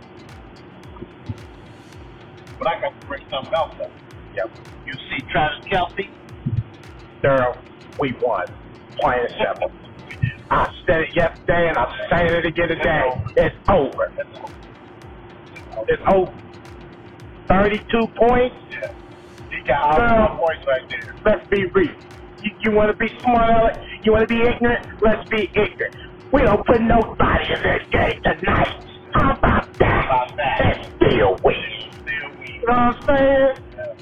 But 2.59 2.69
I 2.69 2.81
got 2.81 2.91
to 3.01 3.07
bring 3.07 3.23
something 3.31 3.53
else 3.55 3.75
up. 3.83 3.91
Yep. 4.35 4.51
You 4.87 4.95
see 5.11 5.23
Travis 5.33 5.59
Kelce? 5.71 6.11
Daryl, 7.23 7.63
we 8.01 8.15
won. 8.23 8.47
Plain 8.99 9.21
and 9.21 9.35
simple. 9.39 9.73
I 10.51 10.69
said 10.87 11.01
it 11.03 11.09
yesterday 11.15 11.69
and 11.69 11.79
I'm 11.79 11.93
saying 12.11 12.35
it 12.35 12.47
again 12.47 12.69
today. 12.69 13.03
It's 13.37 13.57
over. 13.69 14.13
It's 15.89 16.03
over. 16.09 16.33
32 17.49 18.07
points. 18.19 18.57
Yeah. 18.71 18.95
He 19.51 19.59
got 19.67 20.01
all 20.01 20.39
points 20.39 20.65
right 20.67 20.83
there. 20.89 21.17
Let's 21.25 21.49
be 21.51 21.65
real. 21.75 21.95
You, 22.43 22.51
you 22.61 22.73
want 22.73 22.91
to 22.91 22.97
be 22.97 23.09
smart, 23.23 23.51
Alex? 23.51 23.77
You 24.05 24.13
want 24.13 24.29
to 24.29 24.35
be 24.35 24.41
ignorant? 24.41 25.03
Let's 25.03 25.27
be 25.31 25.49
ignorant. 25.55 25.95
We 26.33 26.43
don't 26.43 26.67
put 26.67 26.81
nobody 26.83 27.45
in 27.55 27.61
this 27.63 27.83
game 27.93 28.21
tonight. 28.25 28.75
How 29.15 29.39
about 29.39 29.69
that? 29.81 30.07
About 30.07 30.37
that. 30.39 30.61
And 30.63 30.97
still 30.99 31.39
win. 31.45 31.57
Still 32.03 32.31
we. 32.41 32.47
You 32.61 32.67
know 32.69 32.75
what 32.75 32.79
I'm 32.79 32.97
saying? 33.09 33.55
Yeah. 33.77 33.95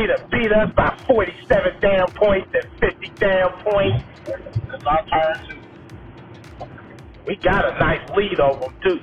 Done 0.10 0.30
beat 0.32 0.52
us 0.54 0.70
by 0.78 0.98
47 1.08 1.74
damn 1.82 2.12
points 2.20 2.50
and 2.54 2.68
50 2.82 3.14
damn 3.20 3.52
points. 3.64 3.98
It's 4.28 4.86
our 4.88 5.04
turn 5.08 5.38
to. 5.50 5.56
We 7.28 7.38
got 7.44 7.66
a 7.66 7.80
nice 7.80 8.02
lead 8.18 8.40
over 8.40 8.66
him, 8.66 8.76
too. 8.84 9.00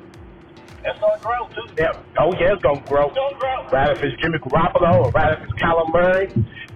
It's 0.87 1.01
gonna 1.03 1.21
grow 1.23 1.43
too. 1.55 1.69
Yeah. 1.79 1.93
Oh, 2.21 2.33
yeah, 2.39 2.55
it's 2.55 2.63
to 2.63 2.89
grow. 2.89 3.07
It's 3.11 3.17
gonna 3.19 3.39
grow. 3.39 3.59
Rather 3.73 3.95
if 3.99 4.05
it's 4.05 4.17
Jimmy 4.23 4.39
Garoppolo 4.41 4.93
or 5.07 5.13
rather 5.13 5.37
if 5.37 5.45
it's 5.45 5.57
Kyler 5.63 5.89
Murray 5.93 6.27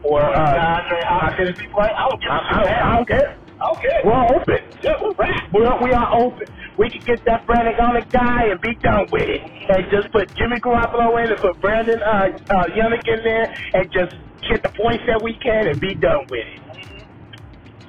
or, 0.04 0.22
uh, 0.22 0.56
DeAndre 0.58 1.02
Hopkins. 1.06 1.56
I 1.78 2.08
don't 2.10 2.20
give 2.22 2.30
I, 2.32 2.36
a 2.36 2.42
I. 2.42 2.92
I 2.92 2.96
don't 2.96 3.08
care. 3.08 3.30
Okay. 3.60 3.98
We're 4.04 4.26
open. 4.36 4.60
Yeah, 4.84 4.94
we're 5.02 5.14
ready. 5.18 5.38
We 5.54 5.92
are 5.92 6.10
open. 6.14 6.48
we 6.78 6.90
can 6.90 7.02
get 7.06 7.20
that 7.26 7.46
Brandon 7.46 7.74
Garlic 7.78 8.06
guy 8.12 8.46
and 8.50 8.60
be 8.60 8.74
done 8.82 9.06
with 9.12 9.28
it. 9.28 9.42
And 9.42 9.86
just 9.90 10.12
put 10.12 10.28
Jimmy 10.36 10.58
Garoppolo 10.64 11.16
in 11.24 11.32
and 11.32 11.40
put 11.42 11.60
Brandon 11.60 12.00
uh, 12.02 12.28
uh, 12.50 12.66
Yannick 12.76 13.06
in 13.08 13.20
there 13.24 13.48
and 13.74 13.90
just 13.92 14.12
get 14.48 14.62
the 14.62 14.70
points 14.82 15.04
that 15.08 15.22
we 15.22 15.38
can 15.42 15.68
and 15.68 15.80
be 15.80 15.94
done 15.96 16.26
with 16.30 16.46
it. 16.46 16.62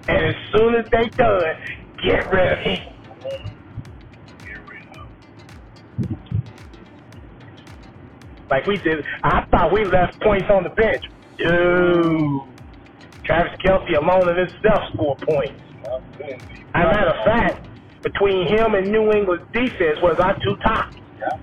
And 0.07 0.25
as 0.25 0.35
soon 0.53 0.75
as 0.75 0.85
they 0.91 1.09
done, 1.17 1.55
get 2.03 2.31
rid 2.31 2.53
of 2.53 2.59
him. 2.59 2.79
Get 6.09 6.19
rid 7.45 7.55
of. 7.55 7.65
Like 8.49 8.67
we 8.67 8.77
did. 8.79 9.03
I 9.23 9.45
thought 9.51 9.73
we 9.73 9.85
left 9.85 10.21
points 10.21 10.49
on 10.51 10.63
the 10.63 10.71
bench. 10.71 11.03
Dude. 11.37 12.41
Travis 13.25 13.53
Kelce 13.65 13.97
alone 13.97 14.29
in 14.29 14.37
himself 14.37 14.91
scored 14.93 15.19
points. 15.25 15.61
As 16.73 16.85
a 16.85 16.87
matter 16.87 17.11
of 17.11 17.25
fact, 17.25 17.67
between 18.03 18.47
him 18.47 18.75
and 18.75 18.91
New 18.91 19.11
England's 19.13 19.45
defense 19.53 19.99
was 20.01 20.17
our 20.19 20.35
two 20.43 20.55
tops. 20.63 20.97
Yeah. 21.19 21.37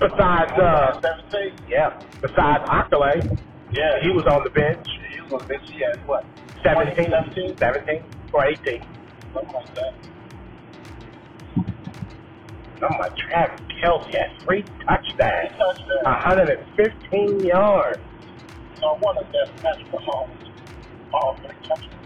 Besides, 0.00 0.52
uh, 0.60 1.00
yeah, 1.68 1.90
besides 2.22 2.64
Octolay, 2.64 3.22
Yeah. 3.72 4.00
he 4.02 4.10
was 4.10 4.26
on 4.26 4.44
the 4.44 4.50
bench. 4.50 4.86
He 5.14 5.20
was 5.22 5.32
on 5.42 5.48
the 5.48 5.54
bench. 5.54 5.64
He 5.70 5.80
had 5.80 6.06
what? 6.06 6.24
17, 6.64 7.10
17? 7.10 7.58
17 7.60 8.04
or 8.32 8.44
18. 8.46 8.88
Something 9.34 9.52
like 9.54 9.74
that. 9.76 9.94
I'm 12.82 12.98
like, 12.98 13.12
Travis 13.16 13.60
Kelce 13.82 14.08
had 14.12 14.32
three 14.44 14.62
touchdowns, 14.88 15.52
Touchdown. 15.52 16.04
115 16.04 17.44
yards. 17.44 18.00
So 18.80 18.86
I 18.88 18.98
wonder 19.00 19.20
if 19.22 19.28
that's 19.32 19.52
Patrick 19.60 19.92
Mahomes. 19.92 20.48
All 21.12 21.36
three 21.44 21.56
touchdowns. 21.68 21.96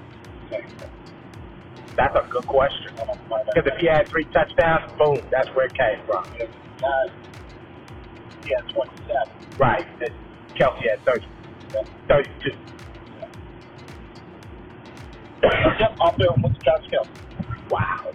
That's 1.97 2.14
a 2.16 2.26
good 2.28 2.47
question. 2.50 2.90
I'm 2.99 3.07
gonna 3.07 3.21
find 3.31 3.49
out. 3.49 3.54
Because 3.54 3.71
if 3.73 3.78
he 3.78 3.87
had 3.87 4.11
three 4.11 4.26
touchdowns, 4.35 4.83
boom, 4.99 5.23
that's 5.31 5.49
where 5.54 5.66
it 5.71 5.75
came 5.78 6.02
from. 6.07 6.26
Because 6.33 6.50
guys, 6.83 7.14
he 8.43 8.50
had 8.50 8.66
27. 8.75 9.59
Right. 9.59 9.87
Kelce 10.59 10.83
had 10.83 10.99
30, 11.07 11.26
Yeah. 11.73 11.83
32. 12.09 12.50
yep, 15.78 15.95
I'll 16.00 16.16
be 16.19 16.25
on 16.25 16.43
with 16.43 16.54
Travis 16.64 16.87
Kelce. 16.90 17.71
Wow. 17.71 18.11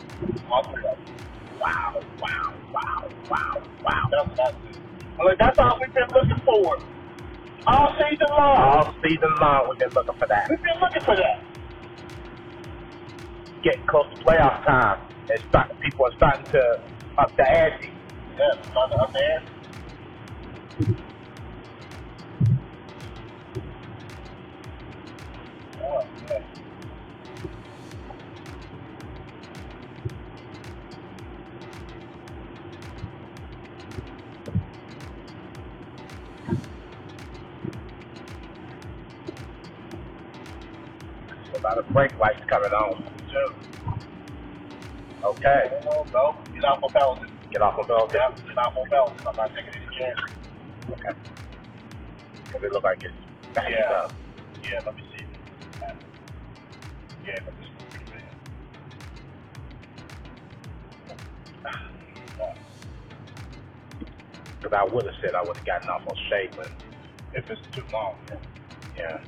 All 0.52 0.64
three 0.74 0.84
of 0.84 0.98
them. 0.98 1.19
Wow. 1.60 2.02
Wow. 2.22 2.54
Wow. 2.74 3.10
Wow. 3.30 3.62
Wow. 3.84 4.10
That's, 4.12 4.30
that's 4.38 4.58
it. 4.66 4.78
Well, 5.18 5.36
that's 5.38 5.60
all 5.60 5.78
we've 5.80 5.94
been 5.94 6.10
looking 6.14 6.42
for. 6.46 6.80
All 7.68 7.94
season 7.98 8.28
long. 8.30 8.58
All 8.58 8.96
season 9.04 9.30
long, 9.42 9.68
we've 9.70 9.80
been 9.80 9.94
looking 9.94 10.16
for 10.18 10.28
that. 10.28 10.48
We've 10.50 10.64
been 10.64 10.80
looking 10.82 11.04
for 11.04 11.16
that. 11.16 11.44
Getting 13.64 13.86
close 13.88 14.06
to 14.12 14.18
playoff 14.24 14.66
time, 14.66 15.00
and 15.30 15.40
start, 15.50 15.78
people 15.82 16.06
are 16.06 16.14
starting 16.16 16.50
to 16.52 16.82
up 17.18 17.36
the 17.36 17.44
ante. 17.44 17.90
Yeah, 18.38 18.80
on 18.80 18.90
the 18.90 18.96
up 18.96 19.14
there. 19.14 19.44
Oh, 20.80 21.19
So 42.00 42.06
about 42.06 42.12
a 42.12 42.12
break 42.12 42.20
lights 42.20 42.46
coming 42.50 42.74
on. 42.74 43.04
Okay. 45.24 45.62
No, 46.14 46.46
get 46.54 46.66
off 46.66 46.80
my 46.82 46.90
Belgian. 46.94 47.32
Get 47.52 47.62
off 47.62 47.76
of 47.80 47.88
those. 47.88 48.10
Yeah, 48.16 48.32
get 48.48 48.58
off 48.58 48.74
my 48.76 48.86
Belgian. 48.90 49.26
I'm 49.28 49.36
not 49.36 49.52
taking 49.56 49.74
any 49.74 49.90
chances. 49.98 50.32
Okay. 50.92 51.16
Because 52.48 52.64
it 52.64 52.72
look 52.74 52.84
like 52.84 53.00
it's 53.04 53.16
backing 53.56 53.78
Yeah. 53.78 53.92
up. 53.92 54.16
Yeah, 54.64 54.82
let 54.86 54.96
me 54.96 55.04
see. 55.14 55.26
Yeah, 57.26 57.40
but 57.46 57.54
is 57.60 57.70
pretty 57.92 58.06
bad. 58.08 58.38
Because 64.62 64.74
I 64.78 64.84
would 64.86 65.06
have 65.06 65.16
said 65.22 65.36
I 65.36 65.44
would 65.44 65.58
have 65.58 65.66
gotten 65.68 65.90
off 65.90 66.08
on 66.08 66.16
Shadeland. 66.32 66.76
If 67.34 67.50
it's 67.50 67.62
too 67.76 67.86
long, 67.94 68.18
Yeah. 68.96 69.20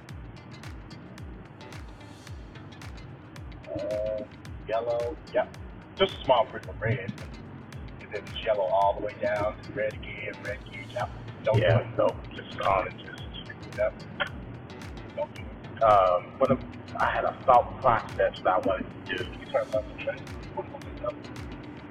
Uh, 3.71 4.23
yellow, 4.67 5.17
yep. 5.33 5.49
Just 5.97 6.11
a 6.13 6.25
small 6.25 6.45
prick 6.51 6.67
of 6.67 6.79
red. 6.81 6.99
And 8.01 8.11
then 8.11 8.23
it's 8.27 8.45
yellow 8.45 8.65
all 8.65 8.97
the 8.99 9.05
way 9.05 9.13
down 9.21 9.55
to 9.63 9.73
red 9.73 9.93
again, 9.93 10.35
red 10.43 10.59
again. 10.67 10.89
Yep. 10.93 11.09
Don't 11.45 11.57
yeah. 11.59 11.77
do 11.77 11.79
it. 11.81 11.97
No, 11.97 12.15
just 12.35 12.59
oranges. 12.59 13.17
Yep. 13.77 13.93
Don't 15.15 15.33
do 15.35 15.41
it. 15.41 15.83
Um, 15.83 16.41
of, 16.51 16.59
I 16.99 17.09
had 17.15 17.25
a 17.25 17.37
thought 17.45 17.79
process 17.81 18.33
that 18.43 18.53
I 18.53 18.59
wanted 18.59 18.85
to 18.85 19.01
do. 19.07 19.23
You 19.39 19.45
turn 19.51 19.71
left 19.73 19.87
and 19.89 20.01
straight. 20.01 20.21
What 20.55 20.67
was 20.71 20.83
it? 20.85 21.01
Yep. 21.01 21.15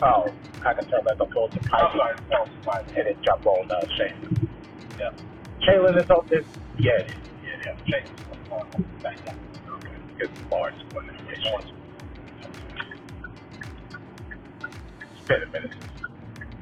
Oh, 0.02 0.24
I 0.64 0.74
can 0.74 0.84
back 0.84 1.16
and 1.20 1.32
forth 1.32 1.52
to 1.52 1.60
I'm 1.60 1.68
Pipe 1.68 1.92
sorry, 1.96 2.16
that 2.30 2.40
was 2.40 2.50
fine. 2.64 2.84
and 2.96 3.06
then 3.06 3.16
jump 3.24 3.46
on 3.46 3.70
uh, 3.70 3.84
Shadeland. 3.96 4.48
Yep. 4.98 5.14
Shadeland 5.62 6.04
is 6.04 6.10
on 6.10 6.28
this? 6.28 6.44
Yeah. 6.78 6.92
Yeah, 7.44 7.74
yeah. 7.86 7.98
Uh, 8.52 8.64
back 9.02 9.24
down. 9.24 9.49
Okay. 10.22 10.32
Because 10.32 10.50
Lawrence 10.50 10.82
won 10.94 11.06
the 11.06 11.12
race. 11.24 11.72
It's 15.12 15.26
been 15.26 15.42
a 15.42 15.46
minute 15.46 15.72
since, 15.72 15.92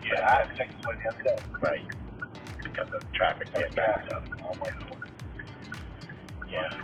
Yeah, 0.05 0.27
I 0.29 0.35
had 0.43 0.51
to 0.51 0.57
take 0.59 0.77
this 0.77 0.87
way 0.87 0.95
the 1.03 1.11
other 1.11 1.23
day. 1.23 1.37
right? 1.61 1.83
Because 2.63 2.93
of 2.93 3.13
traffic 3.13 3.49
backed 3.75 4.13
up. 4.13 4.25
Oh, 4.45 4.55
my 4.61 4.71
Lord. 4.89 5.11
Yeah. 6.51 6.81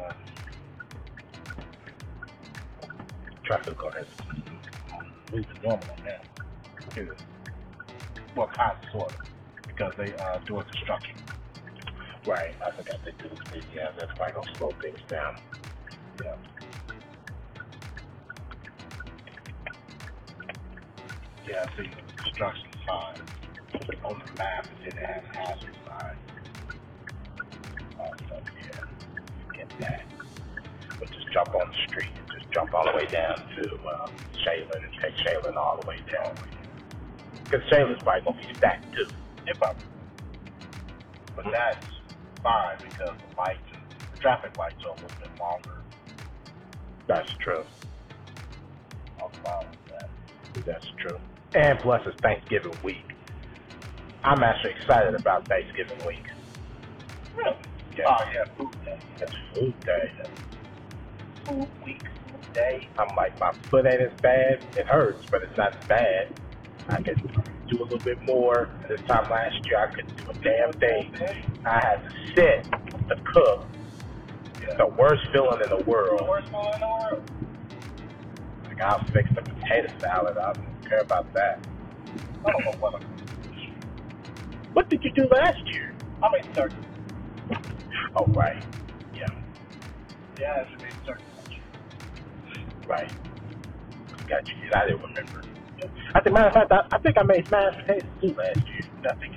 Uh, 0.00 0.12
Traffic 3.44 3.84
on 3.84 3.92
his. 3.92 4.06
moving 5.32 5.46
normal 5.62 5.86
on 5.98 6.04
that. 6.04 6.24
Too. 6.94 7.14
Well, 8.36 8.48
kind 8.48 8.72
of, 8.82 8.90
sort 8.90 9.12
of, 9.12 9.18
because 9.66 9.92
they 9.96 10.12
uh 10.14 10.38
doing 10.46 10.64
construction. 10.64 11.16
Right. 12.26 12.54
I 12.64 12.70
forgot 12.72 12.98
they 13.04 13.12
do 13.22 13.28
this. 13.52 13.64
Yeah, 13.74 13.90
that's 13.96 14.12
probably 14.16 14.34
gonna 14.34 14.56
slow 14.58 14.70
things 14.82 14.98
down. 15.08 15.36
Yeah. 16.22 16.34
Yeah, 21.48 21.64
I 21.64 21.76
see 21.76 21.88
the 21.88 22.22
construction 22.22 22.68
sign 22.84 23.22
on 24.04 24.22
the 24.24 24.32
map. 24.38 24.66
Didn't 24.82 24.98
have 24.98 25.22
a 25.32 25.36
hazard 25.36 25.76
sign. 25.86 26.16
Oh, 28.00 28.10
yeah. 28.30 28.80
Get 29.54 29.68
that. 29.80 30.04
But 30.98 31.10
just 31.12 31.30
jump 31.32 31.54
on 31.54 31.70
the 31.70 31.76
street. 31.88 32.10
and 32.18 32.40
Just 32.40 32.50
jump 32.52 32.74
all 32.74 32.84
the 32.84 32.96
way 32.96 33.06
down 33.06 33.36
to 33.56 33.72
um, 33.86 34.10
Shadeland 34.34 34.84
and 34.84 34.92
take 35.00 35.14
Shadeland 35.16 35.56
all 35.56 35.78
the 35.80 35.86
way 35.86 35.98
down. 36.12 36.34
Because 37.44 37.62
Shadeland's 37.70 38.02
probably 38.02 38.22
gonna 38.32 38.48
be 38.48 38.54
stacked 38.54 38.92
too. 38.96 39.06
If 39.46 39.62
I'm. 39.62 39.76
but 41.36 41.44
that's 41.52 41.86
fine 42.46 42.76
because 42.90 43.16
the 43.28 43.36
lights, 43.36 43.60
the 44.12 44.18
traffic 44.18 44.56
lights 44.56 44.76
are 44.84 44.90
a 44.90 44.94
little 44.94 45.08
bit 45.20 45.30
longer. 45.40 45.82
That's 47.06 47.28
true. 47.40 47.64
Fine 49.18 49.66
with 49.70 49.86
that. 49.88 50.10
That's 50.64 50.86
true. 50.98 51.18
And 51.54 51.78
plus, 51.80 52.02
it's 52.06 52.16
Thanksgiving 52.20 52.76
week. 52.84 53.04
I'm 54.22 54.42
actually 54.42 54.72
excited 54.80 55.14
about 55.14 55.46
Thanksgiving 55.48 55.98
week. 56.06 56.24
Really? 57.34 57.56
Yeah. 57.96 58.04
Oh 58.06 58.30
yeah, 58.32 58.44
food 58.56 58.84
day. 58.84 59.00
It's 59.20 59.32
food 59.54 59.74
day. 59.84 60.12
Food 61.46 61.68
week, 61.84 62.02
food 62.26 62.52
day. 62.54 62.88
I'm 62.98 63.14
like, 63.16 63.38
my 63.40 63.52
foot 63.70 63.86
ain't 63.86 64.00
as 64.00 64.20
bad. 64.20 64.64
It 64.76 64.86
hurts, 64.86 65.24
but 65.30 65.42
it's 65.42 65.56
not 65.56 65.86
bad. 65.88 66.38
I 66.88 67.02
can 67.02 67.16
do 67.68 67.80
a 67.80 67.84
little 67.84 67.98
bit 67.98 68.22
more. 68.22 68.68
This 68.88 69.00
time 69.06 69.30
last 69.30 69.54
year, 69.66 69.78
I 69.78 69.94
couldn't 69.94 70.16
do 70.16 70.30
a 70.30 70.34
damn 70.42 70.78
thing. 70.80 71.14
I 71.64 71.80
had 71.80 71.96
to 72.02 72.10
sit 72.34 72.70
to 73.08 73.16
cook. 73.32 73.68
It's 74.60 74.78
the 74.78 74.86
worst 74.98 75.22
feeling 75.32 75.60
in 75.62 75.70
the 75.70 75.84
world. 75.90 76.28
Worst 76.28 76.46
food 76.48 76.74
in 76.74 76.80
the 76.80 76.86
world. 76.86 77.22
Like, 78.66 78.80
I'll 78.80 79.04
fix 79.12 79.28
the 79.34 79.42
potato 79.42 79.88
salad. 80.00 80.36
I 80.38 80.54
don't 80.54 80.88
care 80.88 81.00
about 81.02 81.32
that. 81.34 81.60
I 82.46 82.50
don't 82.52 82.64
know 82.64 82.76
what 82.80 82.94
I'm. 82.94 83.02
What 84.72 84.90
did 84.90 85.02
you 85.04 85.12
do 85.12 85.26
last 85.32 85.58
year? 85.66 85.94
I 86.22 86.28
made 86.32 86.54
turkey. 86.54 86.76
Oh, 88.14 88.26
right. 88.28 88.62
Yeah, 89.14 89.28
Yeah, 90.38 90.64
I 90.66 90.76
make 90.82 91.06
turkey. 91.06 91.22
right. 92.86 93.08
Got 94.28 94.46
you. 94.48 94.54
I 94.74 94.86
didn't 94.86 95.02
remember. 95.02 95.44
I 96.14 96.20
think, 96.20 96.32
matter 96.34 96.48
of 96.48 96.54
fact, 96.54 96.72
I, 96.72 96.80
I 96.94 96.98
think 96.98 97.16
I 97.18 97.22
made 97.22 97.50
mashed 97.50 97.76
potatoes 97.84 98.10
too 98.20 98.32
last 98.36 98.64
year. 98.64 98.84
I 99.04 99.14
think. 99.20 99.34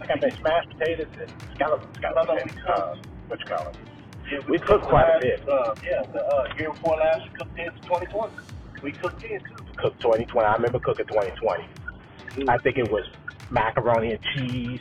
I 0.00 0.06
think 0.06 0.10
I 0.10 0.16
made 0.20 0.38
mashed 0.42 0.68
potatoes 0.70 1.10
and 1.18 1.30
scallop, 1.56 1.82
scallop, 1.98 2.28
No, 2.28 2.34
no, 2.34 2.40
and, 2.40 2.50
we 2.50 2.62
uh, 2.70 2.94
what 3.28 3.40
you 3.40 3.46
call 3.48 3.68
it? 3.68 3.76
Yeah, 4.30 4.38
We 4.48 4.58
cooked 4.58 4.86
quite 4.88 5.08
a 5.10 5.20
bit. 5.20 5.40
Uh, 5.48 5.74
yeah, 5.84 6.04
the 6.12 6.20
uh, 6.20 6.48
year 6.58 6.72
before 6.72 6.96
last, 6.96 7.28
we 7.28 7.36
cooked 7.36 7.58
in 7.58 7.70
2020. 7.84 8.36
We 8.82 8.92
cooked 9.00 9.24
in 9.24 9.40
too. 9.40 9.60
Cooked 9.80 10.00
2020. 10.00 10.32
I 10.46 10.54
remember 10.56 10.78
cooking 10.80 11.06
2020. 11.06 12.48
I 12.48 12.58
think 12.62 12.76
it 12.78 12.88
was 12.90 13.04
macaroni 13.50 14.12
and 14.12 14.22
cheese, 14.34 14.80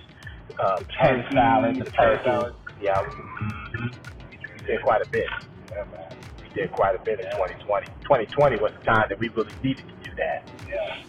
um, 0.59 0.85
Turkey, 0.99 1.23
salad, 1.33 1.79
the 1.79 1.89
turkey. 1.91 2.23
salad. 2.25 2.55
Yeah, 2.81 2.99
mm-hmm. 3.03 3.87
we 4.29 4.67
did 4.67 4.81
quite 4.83 5.01
a 5.01 5.09
bit. 5.11 5.27
Yeah, 5.71 5.85
man. 5.91 6.17
We 6.41 6.49
did 6.53 6.71
quite 6.71 6.95
a 6.95 7.03
bit 7.03 7.19
in 7.19 7.27
2020. 7.37 7.87
2020 8.03 8.57
was 8.57 8.71
the 8.79 8.83
time 8.85 9.05
that 9.09 9.19
we 9.19 9.29
really 9.35 9.53
needed 9.63 9.85
to 9.87 9.95
that. 10.15 10.45
Yeah. 10.69 11.03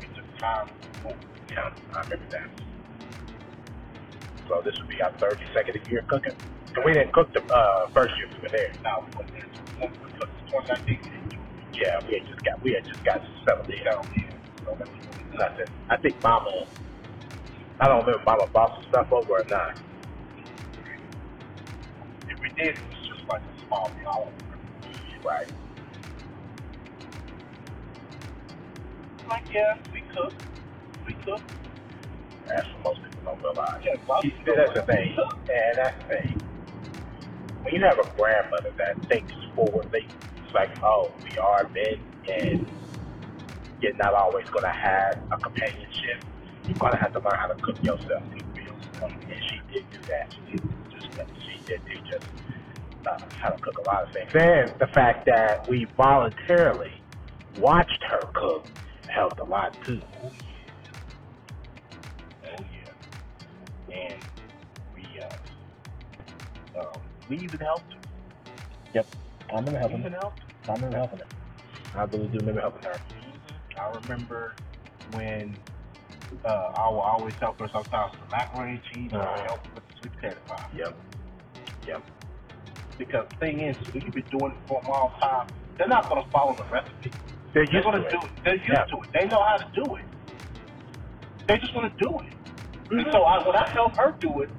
We 0.00 0.06
took 0.14 0.26
time. 0.40 0.68
Yeah, 1.50 1.70
I 1.94 2.02
remember 2.04 2.26
that. 2.32 2.50
So 4.48 4.62
this 4.64 4.74
would 4.78 4.88
be 4.88 5.00
our 5.02 5.12
third 5.20 5.38
consecutive 5.38 5.86
year 5.90 6.04
cooking. 6.08 6.34
And 6.74 6.84
we 6.84 6.94
didn't 6.94 7.12
cook 7.12 7.32
the 7.32 7.42
uh, 7.42 7.90
first 7.94 8.14
year 8.18 8.28
we 8.34 8.42
were 8.42 8.52
there. 8.52 8.74
Now 8.82 9.06
we 9.06 9.14
went 9.16 9.30
into 9.34 9.94
we 10.02 10.10
cooked 10.18 10.34
2019. 10.50 11.38
Yeah, 11.74 12.02
we 12.06 12.18
had 12.18 12.26
just 12.28 12.42
got 12.44 12.62
we 12.62 12.72
had 12.74 12.84
just 12.84 13.04
got 13.04 13.22
settled 13.46 13.70
in. 13.70 13.82
So. 13.84 14.76
Nothing. 15.38 15.70
I 15.88 15.96
think 15.96 16.16
Mama. 16.22 16.66
I 17.80 17.88
don't 17.88 18.04
remember 18.04 18.20
if 18.20 18.26
Mama 18.26 18.46
bought 18.52 18.74
some 18.76 18.84
stuff 18.90 19.12
over 19.12 19.40
or 19.40 19.44
not. 19.48 19.74
If 22.28 22.38
we 22.40 22.48
did, 22.50 22.74
it 22.76 22.82
was 22.90 23.08
just 23.08 23.28
like 23.28 23.42
a 23.42 23.66
small 23.66 23.90
meal. 23.98 24.32
Right. 25.24 25.48
Like, 29.30 29.44
yeah, 29.54 29.78
we 29.92 30.02
cook. 30.12 30.32
We 31.06 31.14
cook. 31.24 31.40
That's 32.48 32.66
what 32.82 32.96
most 32.96 33.04
people 33.04 33.22
don't 33.24 33.40
realize. 33.40 33.80
Yeah, 33.84 34.20
See, 34.22 34.34
that's 34.44 34.74
the 34.74 34.82
thing. 34.82 35.16
And 35.16 35.78
that's 35.78 35.96
the 36.02 36.08
thing. 36.08 36.42
When 37.62 37.74
you 37.74 37.80
have 37.84 38.00
a 38.00 38.10
grandmother 38.16 38.74
that 38.76 39.00
thinks 39.08 39.32
forwardly, 39.54 40.08
it's 40.44 40.52
like, 40.52 40.70
oh, 40.82 41.12
we 41.22 41.38
are 41.38 41.68
men 41.68 42.00
and 42.28 42.66
you're 43.80 43.94
not 43.94 44.14
always 44.14 44.44
going 44.46 44.64
to 44.64 44.70
have 44.70 45.22
a 45.30 45.36
companionship. 45.38 46.24
You're 46.66 46.78
going 46.78 46.92
to 46.92 46.98
have 46.98 47.12
to 47.12 47.20
learn 47.20 47.38
how 47.38 47.46
to 47.46 47.62
cook 47.62 47.76
yourself. 47.84 48.22
And 48.32 49.42
she 49.48 49.60
did 49.72 49.84
do 49.92 49.98
that. 50.08 50.34
She 50.34 50.56
did, 50.56 50.68
just, 50.90 51.08
she 51.46 51.62
did 51.68 51.80
teach 51.86 52.14
us 52.14 52.22
uh, 53.06 53.18
how 53.38 53.50
to 53.50 53.62
cook 53.62 53.78
a 53.78 53.82
lot 53.82 54.02
of 54.02 54.12
things. 54.12 54.28
And 54.34 54.72
the 54.80 54.88
fact 54.88 55.26
that 55.26 55.68
we 55.68 55.86
voluntarily 55.96 56.92
watched 57.58 58.02
her 58.10 58.28
cook 58.34 58.66
helped 59.10 59.40
a 59.40 59.44
lot 59.44 59.74
too. 59.86 60.00
Oh 60.22 60.30
yeah. 60.32 60.98
Oh 62.58 62.64
yeah. 63.88 63.96
And 63.96 64.22
we 64.94 65.20
uh 65.20 66.80
um, 66.80 67.00
we 67.28 67.36
even 67.38 67.58
helped. 67.60 67.94
Yep, 68.94 69.06
I'm 69.54 69.64
gonna 69.64 69.86
We 69.88 69.94
even 69.94 70.12
helped. 70.12 70.40
I'm 70.68 70.80
gonna 70.80 70.96
helping 70.96 71.18
her. 71.20 71.26
I 71.94 72.04
really 72.04 72.28
do 72.28 72.38
remember 72.38 72.60
helping 72.60 72.82
her. 72.82 73.00
I 73.78 73.94
remember 73.94 74.54
when 75.12 75.56
uh, 76.44 76.48
I 76.48 76.88
will 76.90 77.00
always 77.00 77.34
help 77.40 77.58
her 77.58 77.68
sometimes 77.72 78.12
with 78.20 78.30
macaroni 78.30 78.72
and 78.74 78.82
cheese, 78.84 79.10
or 79.12 79.22
I 79.22 79.40
Uh-huh. 79.40 79.44
help 79.44 79.66
her 79.66 79.74
with 79.76 79.88
the 79.88 79.94
sweet 80.00 80.12
potato 80.14 80.40
pie. 80.48 80.66
Yep. 80.74 80.96
Yep. 81.86 82.02
Because 82.98 83.26
the 83.30 83.36
thing 83.38 83.60
is, 83.60 83.76
when 83.92 84.04
you've 84.04 84.14
been 84.14 84.24
doing 84.30 84.52
it 84.52 84.68
for 84.68 84.82
a 84.84 84.88
long 84.88 85.12
time, 85.20 85.48
they're 85.78 85.88
not 85.88 86.08
going 86.08 86.22
to 86.22 86.30
follow 86.30 86.54
the 86.56 86.64
recipe. 86.72 87.12
They're 87.54 87.64
They're 87.72 87.82
used 87.82 87.86
to 87.92 87.98
to 87.98 88.08
it. 88.08 88.12
do 88.12 88.20
it. 88.26 88.32
They're 88.44 88.56
used 88.56 88.68
Yeah. 88.72 88.84
to 88.90 88.96
it. 89.04 89.10
They 89.14 89.26
know 89.26 89.42
how 89.44 89.58
to 89.58 89.68
do 89.74 89.96
it. 89.96 90.06
They 91.48 91.58
just 91.58 91.74
want 91.74 91.92
to 91.92 91.96
do 91.98 92.10
it. 92.22 92.34
And 92.98 93.06
Mhm. 93.06 93.12
so 93.12 93.24
I, 93.24 93.46
when 93.46 93.56
I 93.56 93.70
help 93.72 93.92
her 93.94 94.16
do 94.20 94.42
it, 94.42 94.50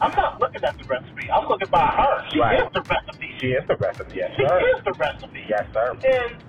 I'm 0.00 0.12
not 0.16 0.40
looking 0.40 0.62
at 0.64 0.76
the 0.78 0.84
recipe. 0.86 1.30
I'm 1.32 1.48
looking 1.48 1.68
by 1.70 1.86
her. 1.86 2.26
She 2.32 2.40
Right. 2.40 2.58
is 2.60 2.68
the 2.74 2.82
recipe. 2.88 3.30
She 3.40 3.48
is 3.48 3.64
the 3.68 3.76
recipe. 3.78 4.12
Yes, 4.16 4.32
She 4.36 4.42
sir. 4.42 4.60
is 4.60 4.84
the 4.84 4.94
recipe. 4.98 5.44
Yes, 5.48 5.66
sir. 5.74 5.98
And 6.04 6.42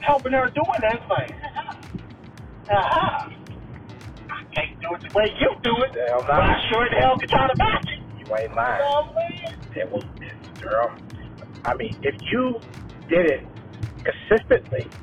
helping 0.00 0.32
her 0.32 0.50
doing 0.50 0.80
that, 0.82 0.96
it's 0.96 1.10
like, 1.10 1.30
aha. 2.70 3.30
I 4.30 4.44
can't 4.54 4.80
do 4.80 4.88
it 4.96 5.02
the 5.02 5.10
way 5.14 5.28
you 5.40 5.50
do 5.62 5.74
it. 5.84 5.92
Hell 5.94 6.22
But 6.26 6.42
I 6.42 6.68
sure 6.70 6.88
the 6.90 6.96
hell 6.96 7.18
can 7.20 7.28
try 7.30 7.48
to 7.48 7.56
match 7.56 7.88
it. 7.88 8.00
You 8.18 8.26
ain't 8.36 8.50
You 8.50 8.56
lying. 8.56 8.80
know 8.80 9.12
what 9.12 9.16
I'm 9.24 9.30
saying? 9.30 9.62
It 9.76 9.92
was, 9.92 10.04
girl. 10.62 10.90
I 11.64 11.74
mean, 11.78 12.00
if 12.02 12.16
you 12.32 12.60
did 13.10 13.26
it 13.26 13.42
consistently, 14.06 14.94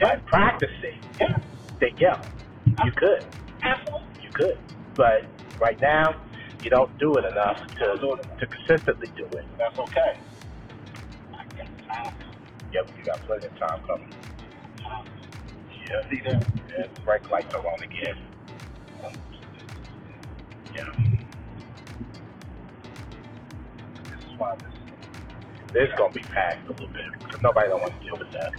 by 0.00 0.16
practicing, 0.26 1.02
Yeah, 1.20 1.38
then 1.80 1.90
yeah, 2.00 2.18
you 2.66 2.92
could. 2.96 3.24
absolutely. 3.62 4.16
You 4.22 4.30
could. 4.34 4.58
But 4.96 5.30
right 5.60 5.78
now, 5.80 6.14
you 6.62 6.70
don't 6.70 6.98
do 6.98 7.18
it 7.18 7.24
enough 7.26 7.58
to 7.80 7.86
to 8.40 8.46
consistently 8.46 9.08
do 9.16 9.26
it. 9.36 9.46
That's 9.58 9.76
okay. 9.78 10.22
I 11.34 11.44
got 11.56 11.70
time. 11.88 12.14
Yep, 12.72 12.86
you 12.98 13.04
got 13.06 13.22
plenty 13.26 13.46
of 13.46 13.54
time 13.58 13.80
coming. 13.86 14.14
Yeah. 15.54 16.10
See 16.10 16.20
that? 16.26 16.46
Yeah, 16.78 17.04
brake 17.04 17.28
lights 17.32 17.48
are 17.54 17.60
on 17.66 17.82
again. 17.82 18.18
Yeah. 20.74 20.92
This 24.10 24.20
is 24.20 24.34
why 24.38 24.56
this. 24.62 24.74
This 25.72 25.88
is 25.88 25.94
gonna 25.96 26.12
be 26.12 26.20
packed 26.20 26.68
a 26.68 26.72
little 26.72 26.88
bit 26.88 27.20
nobody 27.42 27.68
don't 27.68 27.80
want 27.80 27.92
to 27.98 28.06
deal 28.06 28.16
with 28.18 28.30
that. 28.32 28.52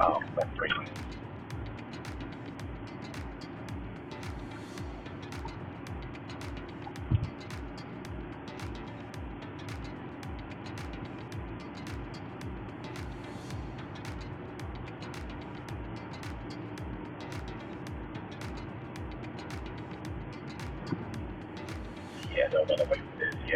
Oh, 0.00 0.22
that's 0.36 0.56
great. 0.56 0.72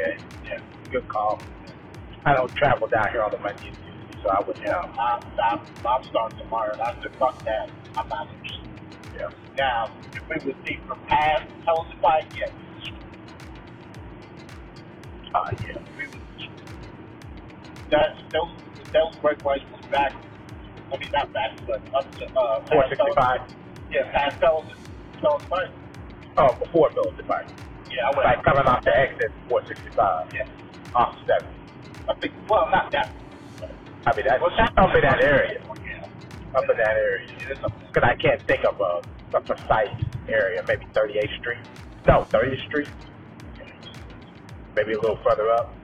Yeah, 0.03 0.19
yeah. 0.45 0.61
Good 0.93 1.07
call. 1.09 1.47
I 2.27 2.35
don't 2.35 2.55
travel 2.57 2.89
down 2.91 3.11
here 3.15 3.23
on 3.23 3.33
the 3.33 3.39
Monday 3.39 3.71
so 4.23 4.31
I 4.31 4.41
wouldn't 4.47 4.65
Yeah. 4.65 4.75
I'm, 4.83 5.23
I'm, 5.39 5.61
I'm 5.87 6.05
starting 6.11 6.39
tomorrow, 6.43 6.75
and 6.75 6.83
I 6.83 6.93
said, 7.03 7.13
fuck 7.21 7.45
that. 7.47 7.71
I'm 7.97 8.09
not 8.11 8.29
interested. 8.35 8.71
Yeah. 9.15 9.31
Now, 9.59 9.95
if 10.17 10.25
we 10.29 10.37
would 10.47 10.59
see 10.67 10.79
from 10.89 11.01
past 11.09 11.47
Tulsa 11.67 11.97
fight, 12.03 12.27
yes. 12.35 12.53
Uh, 15.35 15.51
yeah. 15.63 15.83
We 15.99 16.05
would. 16.13 16.23
That 17.91 18.17
those 18.33 18.53
those 18.95 19.15
break 19.23 19.45
rights 19.45 19.65
was 19.73 19.83
back. 19.91 20.13
I 20.15 20.99
mean, 20.99 21.11
not 21.13 21.33
back, 21.35 21.53
but 21.67 21.83
up 21.97 22.07
to 22.19 22.25
uh, 22.27 22.61
past 22.71 22.95
465. 22.97 22.99
Tulsa- 22.99 23.49
Yeah, 23.91 24.13
past 24.13 24.37
Tulsa, 24.41 24.75
Tulsa 25.23 25.47
fight. 25.51 25.73
Oh, 26.39 26.53
before 26.61 26.91
Military 26.95 27.29
Fight. 27.29 27.49
Yeah, 27.93 28.09
I 28.09 28.11
went. 28.17 28.25
Like 28.25 28.45
coming 28.45 28.67
off 28.67 28.85
the 28.85 28.95
exit 28.97 29.33
465. 29.49 30.33
Yeah, 30.35 30.49
Off 30.97 31.17
7. 31.29 31.45
I 32.09 32.15
think. 32.21 32.33
Well, 32.49 32.69
not 32.73 32.93
that. 32.93 33.13
I 34.07 34.17
mean, 34.17 34.27
What's 34.41 34.59
up 34.59 34.95
in 34.97 35.03
that 35.03 35.21
area. 35.21 35.61
Up 36.57 36.65
in 36.69 36.77
that 36.77 36.97
area. 36.97 37.29
Because 37.93 38.05
I 38.09 38.17
can't 38.17 38.41
think 38.47 38.65
of 38.65 38.81
a, 38.81 39.39
a 39.39 39.41
precise 39.43 39.95
area. 40.29 40.63
Maybe 40.67 40.87
38th 40.97 41.39
Street. 41.41 41.63
No, 42.09 42.27
30th 42.35 42.67
Street. 42.69 42.89
Maybe 44.77 44.95
a 44.95 45.01
little 45.01 45.19
further 45.25 45.51
up. 45.51 45.75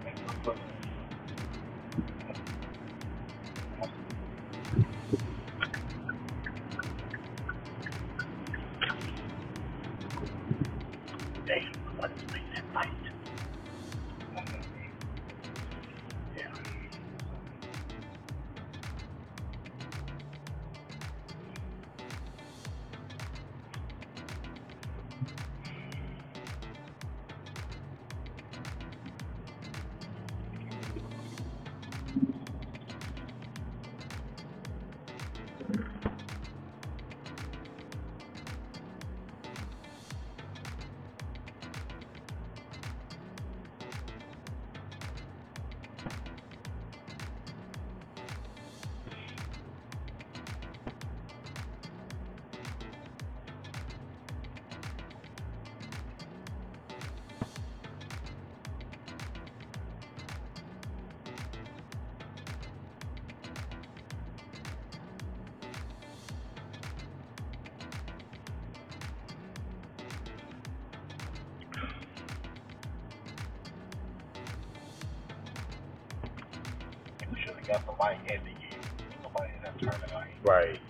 Got 77.69 77.85
the 77.85 77.93
light 78.03 78.19
in 78.31 78.41
the 78.45 78.51
year. 78.51 78.81
Somebody 79.23 79.53
in 79.55 79.63
that 79.63 79.79
turn 79.79 80.01
the. 80.09 80.49
Right. 80.49 80.81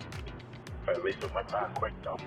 But 0.85 0.95
at 0.95 1.03
least 1.03 1.17
it 1.21 1.35
went 1.35 1.49
by 1.49 1.63
quick 1.75 1.93
though. 2.03 2.17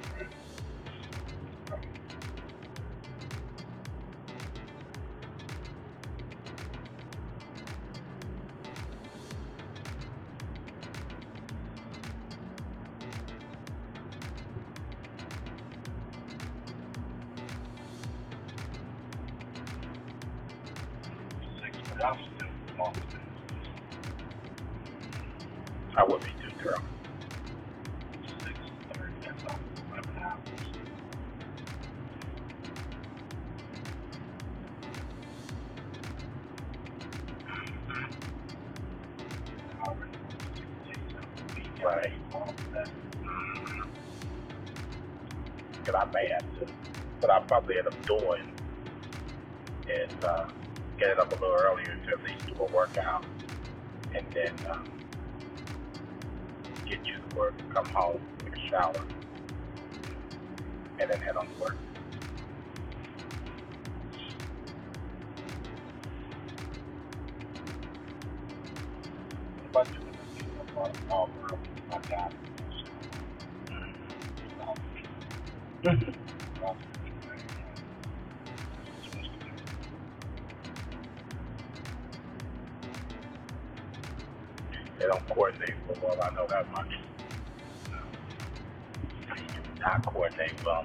Six, 21.62 21.76
but 21.88 22.04
I'm 22.04 22.18
still. 22.36 23.21
Days 40.92 41.16
out 41.16 41.24
of 41.24 41.36
the 41.36 41.54
week. 41.54 41.84
Right. 41.84 42.12
All 42.34 42.48
of 42.48 42.72
that. 42.72 42.90
Cause 45.84 45.94
I 45.94 46.04
may 46.12 46.28
have 46.28 46.60
to. 46.60 46.72
But 47.20 47.30
I 47.30 47.40
probably 47.40 47.78
end 47.78 47.88
up 47.88 48.06
doing 48.06 48.52
is 49.88 50.24
uh, 50.24 50.48
getting 50.98 51.18
up 51.18 51.32
a 51.32 51.34
little 51.34 51.56
earlier 51.60 51.98
to 52.10 52.16
shower, 58.72 59.04
and 60.98 61.10
then 61.10 61.20
head 61.20 61.36
on 61.36 61.46
to 61.46 61.60
work. 61.60 61.76
If 69.68 69.76
I 69.76 69.84
do 69.84 69.90
it, 69.90 70.14
I'm 70.38 70.60
up 70.60 70.76
on 70.78 70.92
all 71.10 71.30
early. 71.44 71.58
My 71.90 71.98
dad. 72.08 72.32
They 84.98 85.08
don't 85.08 85.28
coordinate 85.28 85.74
well. 86.02 86.22
I 86.22 86.34
know 86.34 86.46
that 86.48 86.72
much. 86.72 87.11
Not 89.82 90.06
coordinate 90.06 90.54
well. 90.64 90.84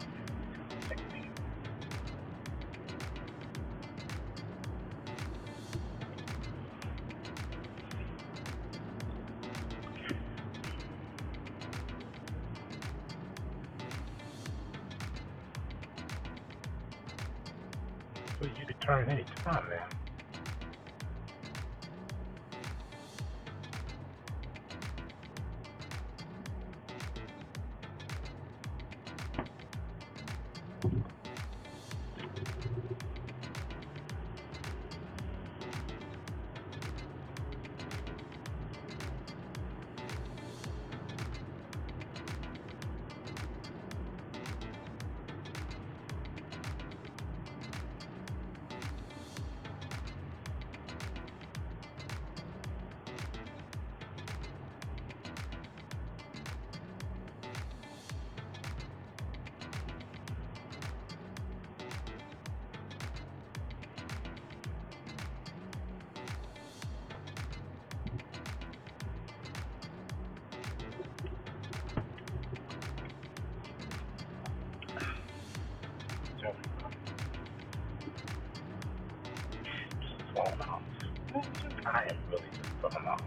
Thrown. 82.90 83.18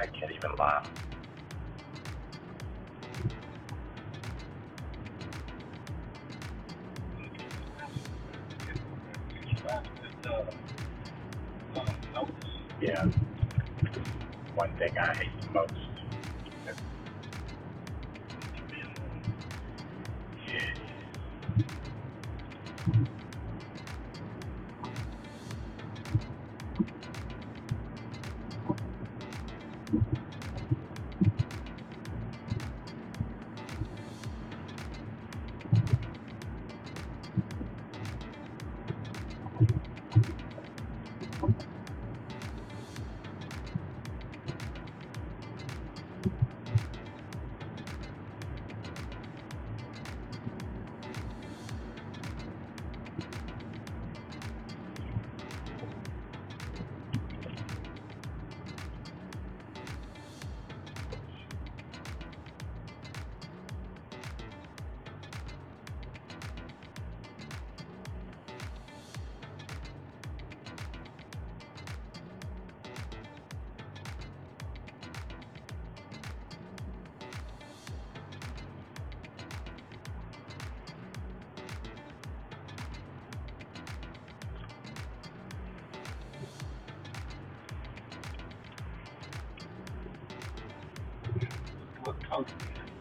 I 0.00 0.06
can't 0.06 0.32
even 0.32 0.56
laugh. 0.56 0.90
Yeah. 12.80 13.04
One 14.54 14.72
thing 14.76 14.98
I 14.98 15.14
hate 15.14 15.40
the 15.40 15.50
most. 15.52 15.81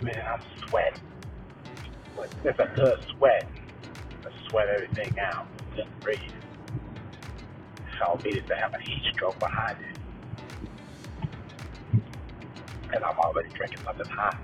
Man, 0.02 0.26
I'm 0.28 0.42
sweating. 0.68 1.00
But 2.16 2.34
it's 2.44 2.60
a 2.60 2.72
good 2.76 3.00
sweat. 3.16 3.48
I 4.26 4.50
sweat 4.50 4.68
everything 4.68 5.20
out. 5.20 5.48
Just 5.76 5.90
breathe. 6.00 6.20
So 8.00 8.18
I 8.20 8.24
needed 8.24 8.48
to 8.48 8.56
have 8.56 8.74
a 8.74 8.80
heat 8.80 9.04
stroke 9.14 9.38
behind 9.40 9.78
it. 9.80 9.98
And 12.94 13.04
I'm 13.04 13.18
already 13.20 13.50
drinking 13.50 13.84
something 13.86 14.08
hot. 14.08 14.38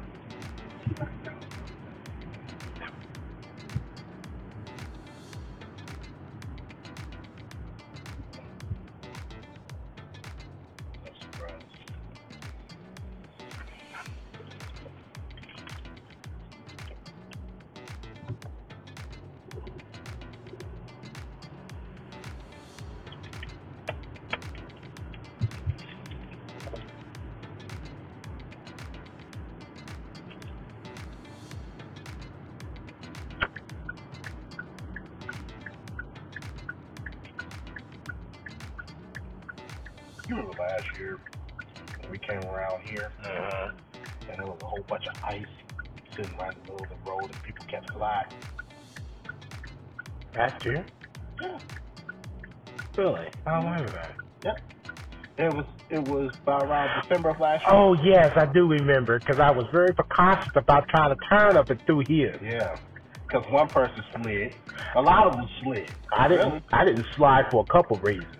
By 56.47 56.63
around 56.63 57.01
December 57.03 57.29
of 57.29 57.39
last 57.39 57.61
year. 57.67 57.75
Oh 57.75 57.93
yes, 57.93 58.31
I 58.37 58.45
do 58.51 58.67
remember 58.67 59.19
because 59.19 59.39
I 59.39 59.51
was 59.51 59.67
very 59.71 59.93
precautious 59.93 60.53
about 60.55 60.87
trying 60.87 61.15
to 61.15 61.21
turn 61.29 61.57
up 61.57 61.69
and 61.69 61.79
through 61.85 62.05
here. 62.07 62.39
Yeah. 62.41 62.79
Because 63.27 63.45
one 63.51 63.67
person 63.67 64.01
slid. 64.15 64.53
A 64.95 65.01
lot 65.01 65.27
of 65.27 65.33
them 65.33 65.49
slid. 65.61 65.91
I 66.17 66.29
didn't. 66.29 66.63
I 66.71 66.85
didn't 66.85 67.05
slide 67.17 67.45
for 67.51 67.63
a 67.63 67.71
couple 67.71 67.97
reasons. 67.97 68.33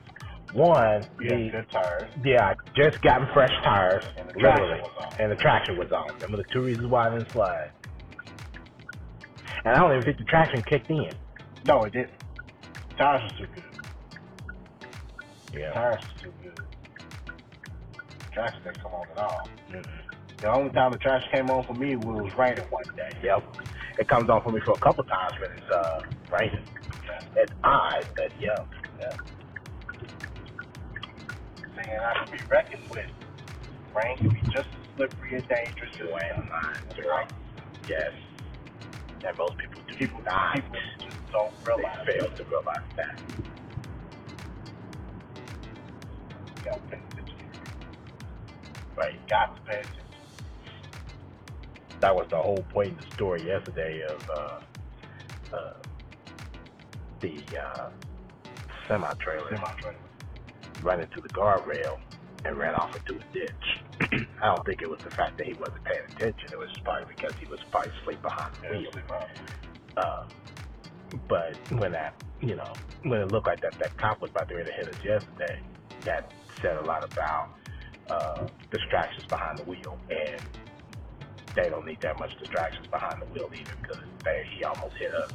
One, 0.54 1.06
yeah, 1.22 1.36
the, 1.36 1.50
good 1.52 1.66
tires. 1.70 2.10
yeah, 2.24 2.48
I 2.48 2.56
just 2.74 3.02
gotten 3.02 3.28
fresh 3.34 3.52
tires, 3.64 4.06
And 4.18 4.30
the 4.30 4.34
traction 4.40 4.62
literally, 4.64 4.82
was 4.82 4.92
on. 5.14 5.22
and 5.22 5.32
the 5.32 5.36
traction 5.36 5.78
was 5.78 5.92
on. 5.92 6.18
Them 6.20 6.34
are 6.34 6.38
the 6.38 6.46
two 6.46 6.62
reasons 6.62 6.88
why 6.88 7.08
I 7.08 7.18
didn't 7.18 7.30
slide. 7.32 7.72
And 9.66 9.76
I 9.76 9.80
don't 9.80 9.92
even 9.92 10.04
think 10.06 10.18
the 10.18 10.24
traction 10.24 10.62
kicked 10.64 10.90
in. 10.90 11.12
No, 11.66 11.84
it 11.84 11.92
didn't. 11.92 12.12
Tires 12.98 13.22
was 13.24 13.34
too 13.38 13.48
good. 13.54 13.64
Yeah. 15.60 15.74
Tires 15.74 16.02
was 16.02 16.22
too 16.24 16.32
good. 16.32 16.37
Traction 18.38 18.64
didn't 18.64 18.82
come 18.84 18.94
on 18.94 19.10
at 19.12 19.18
all. 19.18 19.50
Mhm. 19.74 20.04
The 20.42 20.48
only 20.50 20.72
time 20.72 20.94
the 20.94 21.00
traction 21.00 21.32
came 21.32 21.50
on 21.52 21.66
for 21.68 21.74
me 21.74 21.98
was 21.98 22.32
raining 22.38 22.68
one 22.70 22.86
day. 22.96 23.18
Yep. 23.24 23.44
It 24.00 24.08
comes 24.10 24.30
on 24.30 24.44
for 24.44 24.52
me 24.54 24.62
for 24.66 24.76
a 24.76 24.80
couple 24.80 25.04
times 25.06 25.36
when 25.42 25.52
it's 25.58 25.72
uh 25.72 26.02
raining. 26.32 26.68
It's 27.36 27.54
odd, 27.64 28.06
but 28.16 28.32
yeah. 28.40 28.66
yeah. 29.00 29.18
Saying 31.76 32.00
I 32.00 32.14
should 32.24 32.32
be 32.32 32.44
reckoned 32.52 32.90
with. 32.92 33.12
Rain 33.96 34.18
can 34.22 34.32
be 34.34 34.44
just 34.54 34.70
as 34.70 34.86
slippery 34.98 35.36
and 35.38 35.48
dangerous 35.50 35.92
as 36.02 36.10
When 36.14 37.06
right. 37.08 37.30
yes. 37.90 38.14
And 39.26 39.38
most 39.38 39.58
people 39.60 39.82
do 39.88 39.96
People, 40.00 40.22
not. 40.26 40.56
people 40.56 40.82
just 41.02 41.20
don't 41.34 41.56
realize. 41.66 42.06
They 42.08 42.14
fail 42.14 42.30
to 42.38 42.44
realize 42.46 42.90
that. 42.98 43.16
You 46.66 47.07
gotta. 48.98 49.10
Right. 49.10 49.14
You 49.14 49.20
got 49.30 49.56
to 49.56 49.62
pay 49.62 49.80
attention. 49.80 50.04
that 52.00 52.16
was 52.16 52.28
the 52.30 52.38
whole 52.38 52.64
point 52.74 52.94
of 52.94 53.06
the 53.06 53.16
story 53.16 53.46
yesterday 53.46 54.02
of 54.04 54.30
uh, 54.30 54.60
uh, 55.56 55.74
the 57.20 57.42
uh, 57.60 57.90
semi 58.88 59.14
trailer 59.16 59.58
running 60.84 61.06
into 61.06 61.22
the 61.22 61.30
guardrail 61.30 62.00
and 62.46 62.58
ran 62.58 62.76
off 62.76 62.96
into 62.96 63.16
a 63.16 63.34
ditch. 63.34 63.82
I 64.42 64.56
don't 64.56 64.66
think 64.66 64.82
it 64.82 64.90
was 64.90 65.00
the 65.04 65.10
fact 65.10 65.38
that 65.38 65.48
he 65.48 65.54
wasn't 65.54 65.84
paying 65.84 66.04
attention. 66.12 66.50
It 66.52 66.60
was 66.60 66.70
probably 66.84 67.14
because 67.16 67.34
he 67.40 67.48
was 67.48 67.60
probably 67.72 67.92
asleep 68.02 68.22
behind 68.22 68.54
the 68.62 68.78
wheel. 68.78 68.92
Uh, 69.98 70.26
but 71.28 71.58
when 71.72 71.94
that, 71.94 72.14
you 72.42 72.56
know, 72.56 72.72
when 73.04 73.22
it 73.22 73.32
looked 73.32 73.48
like 73.48 73.62
that 73.62 73.74
that 73.80 73.98
cop 73.98 74.22
was 74.22 74.30
about 74.30 74.48
to 74.50 74.64
to 74.64 74.72
hit 74.72 74.88
us 74.88 75.04
yesterday, 75.04 75.60
that 76.02 76.32
said 76.62 76.78
a 76.78 76.82
lot 76.84 77.04
about 77.04 77.50
uh, 78.10 78.48
distractions 78.72 79.26
behind 79.28 79.60
the 79.60 79.64
wheel, 79.64 79.98
and 80.10 80.42
they 81.56 81.70
don't 81.70 81.86
need 81.86 82.02
that 82.02 82.20
much 82.20 82.38
distractions 82.40 82.88
behind 82.88 83.22
the 83.22 83.26
wheel 83.28 83.50
either 83.54 83.74
because 83.82 84.04
they, 84.24 84.46
he 84.56 84.64
almost 84.64 84.96
hit 84.98 85.14
us. 85.14 85.32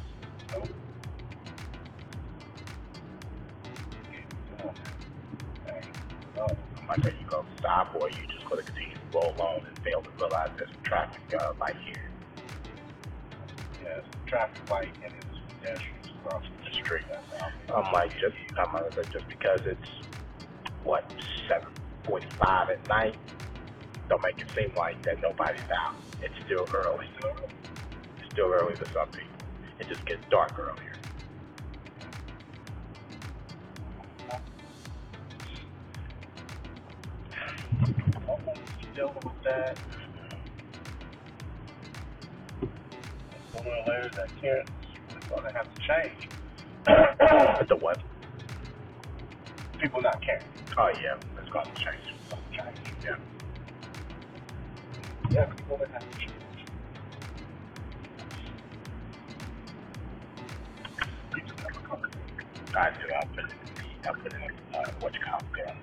I'm 6.36 6.88
like, 6.88 7.04
are 7.04 7.10
you 7.10 7.26
to 7.30 7.44
stop 7.58 7.94
or 7.94 8.06
are 8.06 8.10
you 8.10 8.26
just 8.28 8.44
going 8.48 8.64
to 8.64 8.72
continue 8.72 8.94
to 8.94 9.00
roll 9.14 9.34
on 9.38 9.66
and 9.66 9.78
fail 9.80 10.02
to 10.02 10.10
realize 10.18 10.50
there's 10.56 10.70
a 10.70 10.88
traffic 10.88 11.20
uh, 11.40 11.52
light 11.60 11.76
here? 11.84 12.10
Yeah, 13.82 14.00
traffic 14.26 14.70
light 14.70 14.92
and 15.04 15.12
it's 15.14 15.40
pedestrians 15.60 16.06
across 16.20 16.44
the 16.64 16.74
street. 16.74 17.04
I'm 17.74 17.92
like, 17.92 18.12
just 18.20 18.36
I'm 18.58 18.72
like, 18.72 19.12
just 19.12 19.28
because 19.28 19.60
it's 19.64 19.90
what 20.84 21.10
7:45 22.04 22.70
at 22.70 22.88
night, 22.88 23.16
don't 24.08 24.22
make 24.22 24.38
it 24.40 24.46
seem 24.54 24.72
like 24.76 25.02
that 25.02 25.20
nobody's 25.22 25.60
out. 25.76 25.94
It's 26.22 26.34
still 26.44 26.66
early. 26.74 27.08
It's 28.18 28.32
still 28.32 28.52
early 28.52 28.74
for 28.76 28.86
some 28.86 29.08
people. 29.08 29.28
It 29.78 29.88
just 29.88 30.04
gets 30.06 30.22
dark 30.30 30.58
earlier. 30.58 30.92
dealing 38.94 39.14
with 39.24 39.42
that. 39.44 39.78
Sooner 43.56 43.70
or 43.70 43.84
later, 43.88 44.10
that 44.16 44.28
Karen's 44.40 44.68
going 45.30 45.44
to 45.44 45.52
have 45.52 45.74
to 45.74 45.80
change. 45.80 46.28
The 47.68 47.76
what? 47.76 47.98
People 49.80 50.02
not 50.02 50.20
caring. 50.22 50.44
Oh 50.76 50.90
yeah, 51.02 51.16
to 51.52 51.74
change. 51.84 52.06
Yeah. 53.04 53.16
Yeah, 55.30 55.46
people 55.54 55.78
that 55.80 55.90
have 55.92 56.04
company. 61.88 62.14
I 62.76 62.90
do. 62.98 63.06
I 63.12 63.24
put 63.26 63.44
in 63.44 63.58
the. 63.60 64.08
I 64.08 64.12
put 64.14 64.32
in 64.32 64.42
uh, 64.74 64.92
what 65.00 65.12
you 65.14 65.20
call 65.24 65.40
it. 65.40 65.76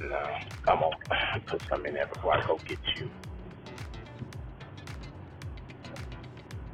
No, 0.00 0.16
I'm 0.72 0.80
gonna 0.80 1.46
put 1.50 1.62
some 1.70 1.86
in 1.86 1.94
there 1.94 2.08
before 2.08 2.34
I 2.34 2.46
go 2.46 2.58
get 2.68 2.78
you. 3.00 3.10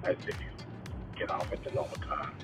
As 0.08 0.16
if 0.22 0.36
you 0.40 0.52
get 1.18 1.30
off 1.30 1.46
at 1.52 1.64
the 1.64 1.70
normal 1.72 1.96
time. 2.08 2.37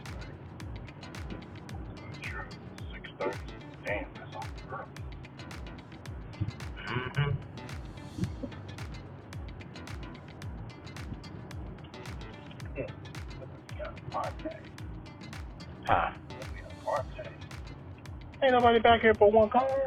Ain't 18.55 18.63
nobody 18.65 18.81
back 18.81 19.03
here 19.03 19.15
for 19.19 19.33
one 19.33 19.51
car. 19.51 19.84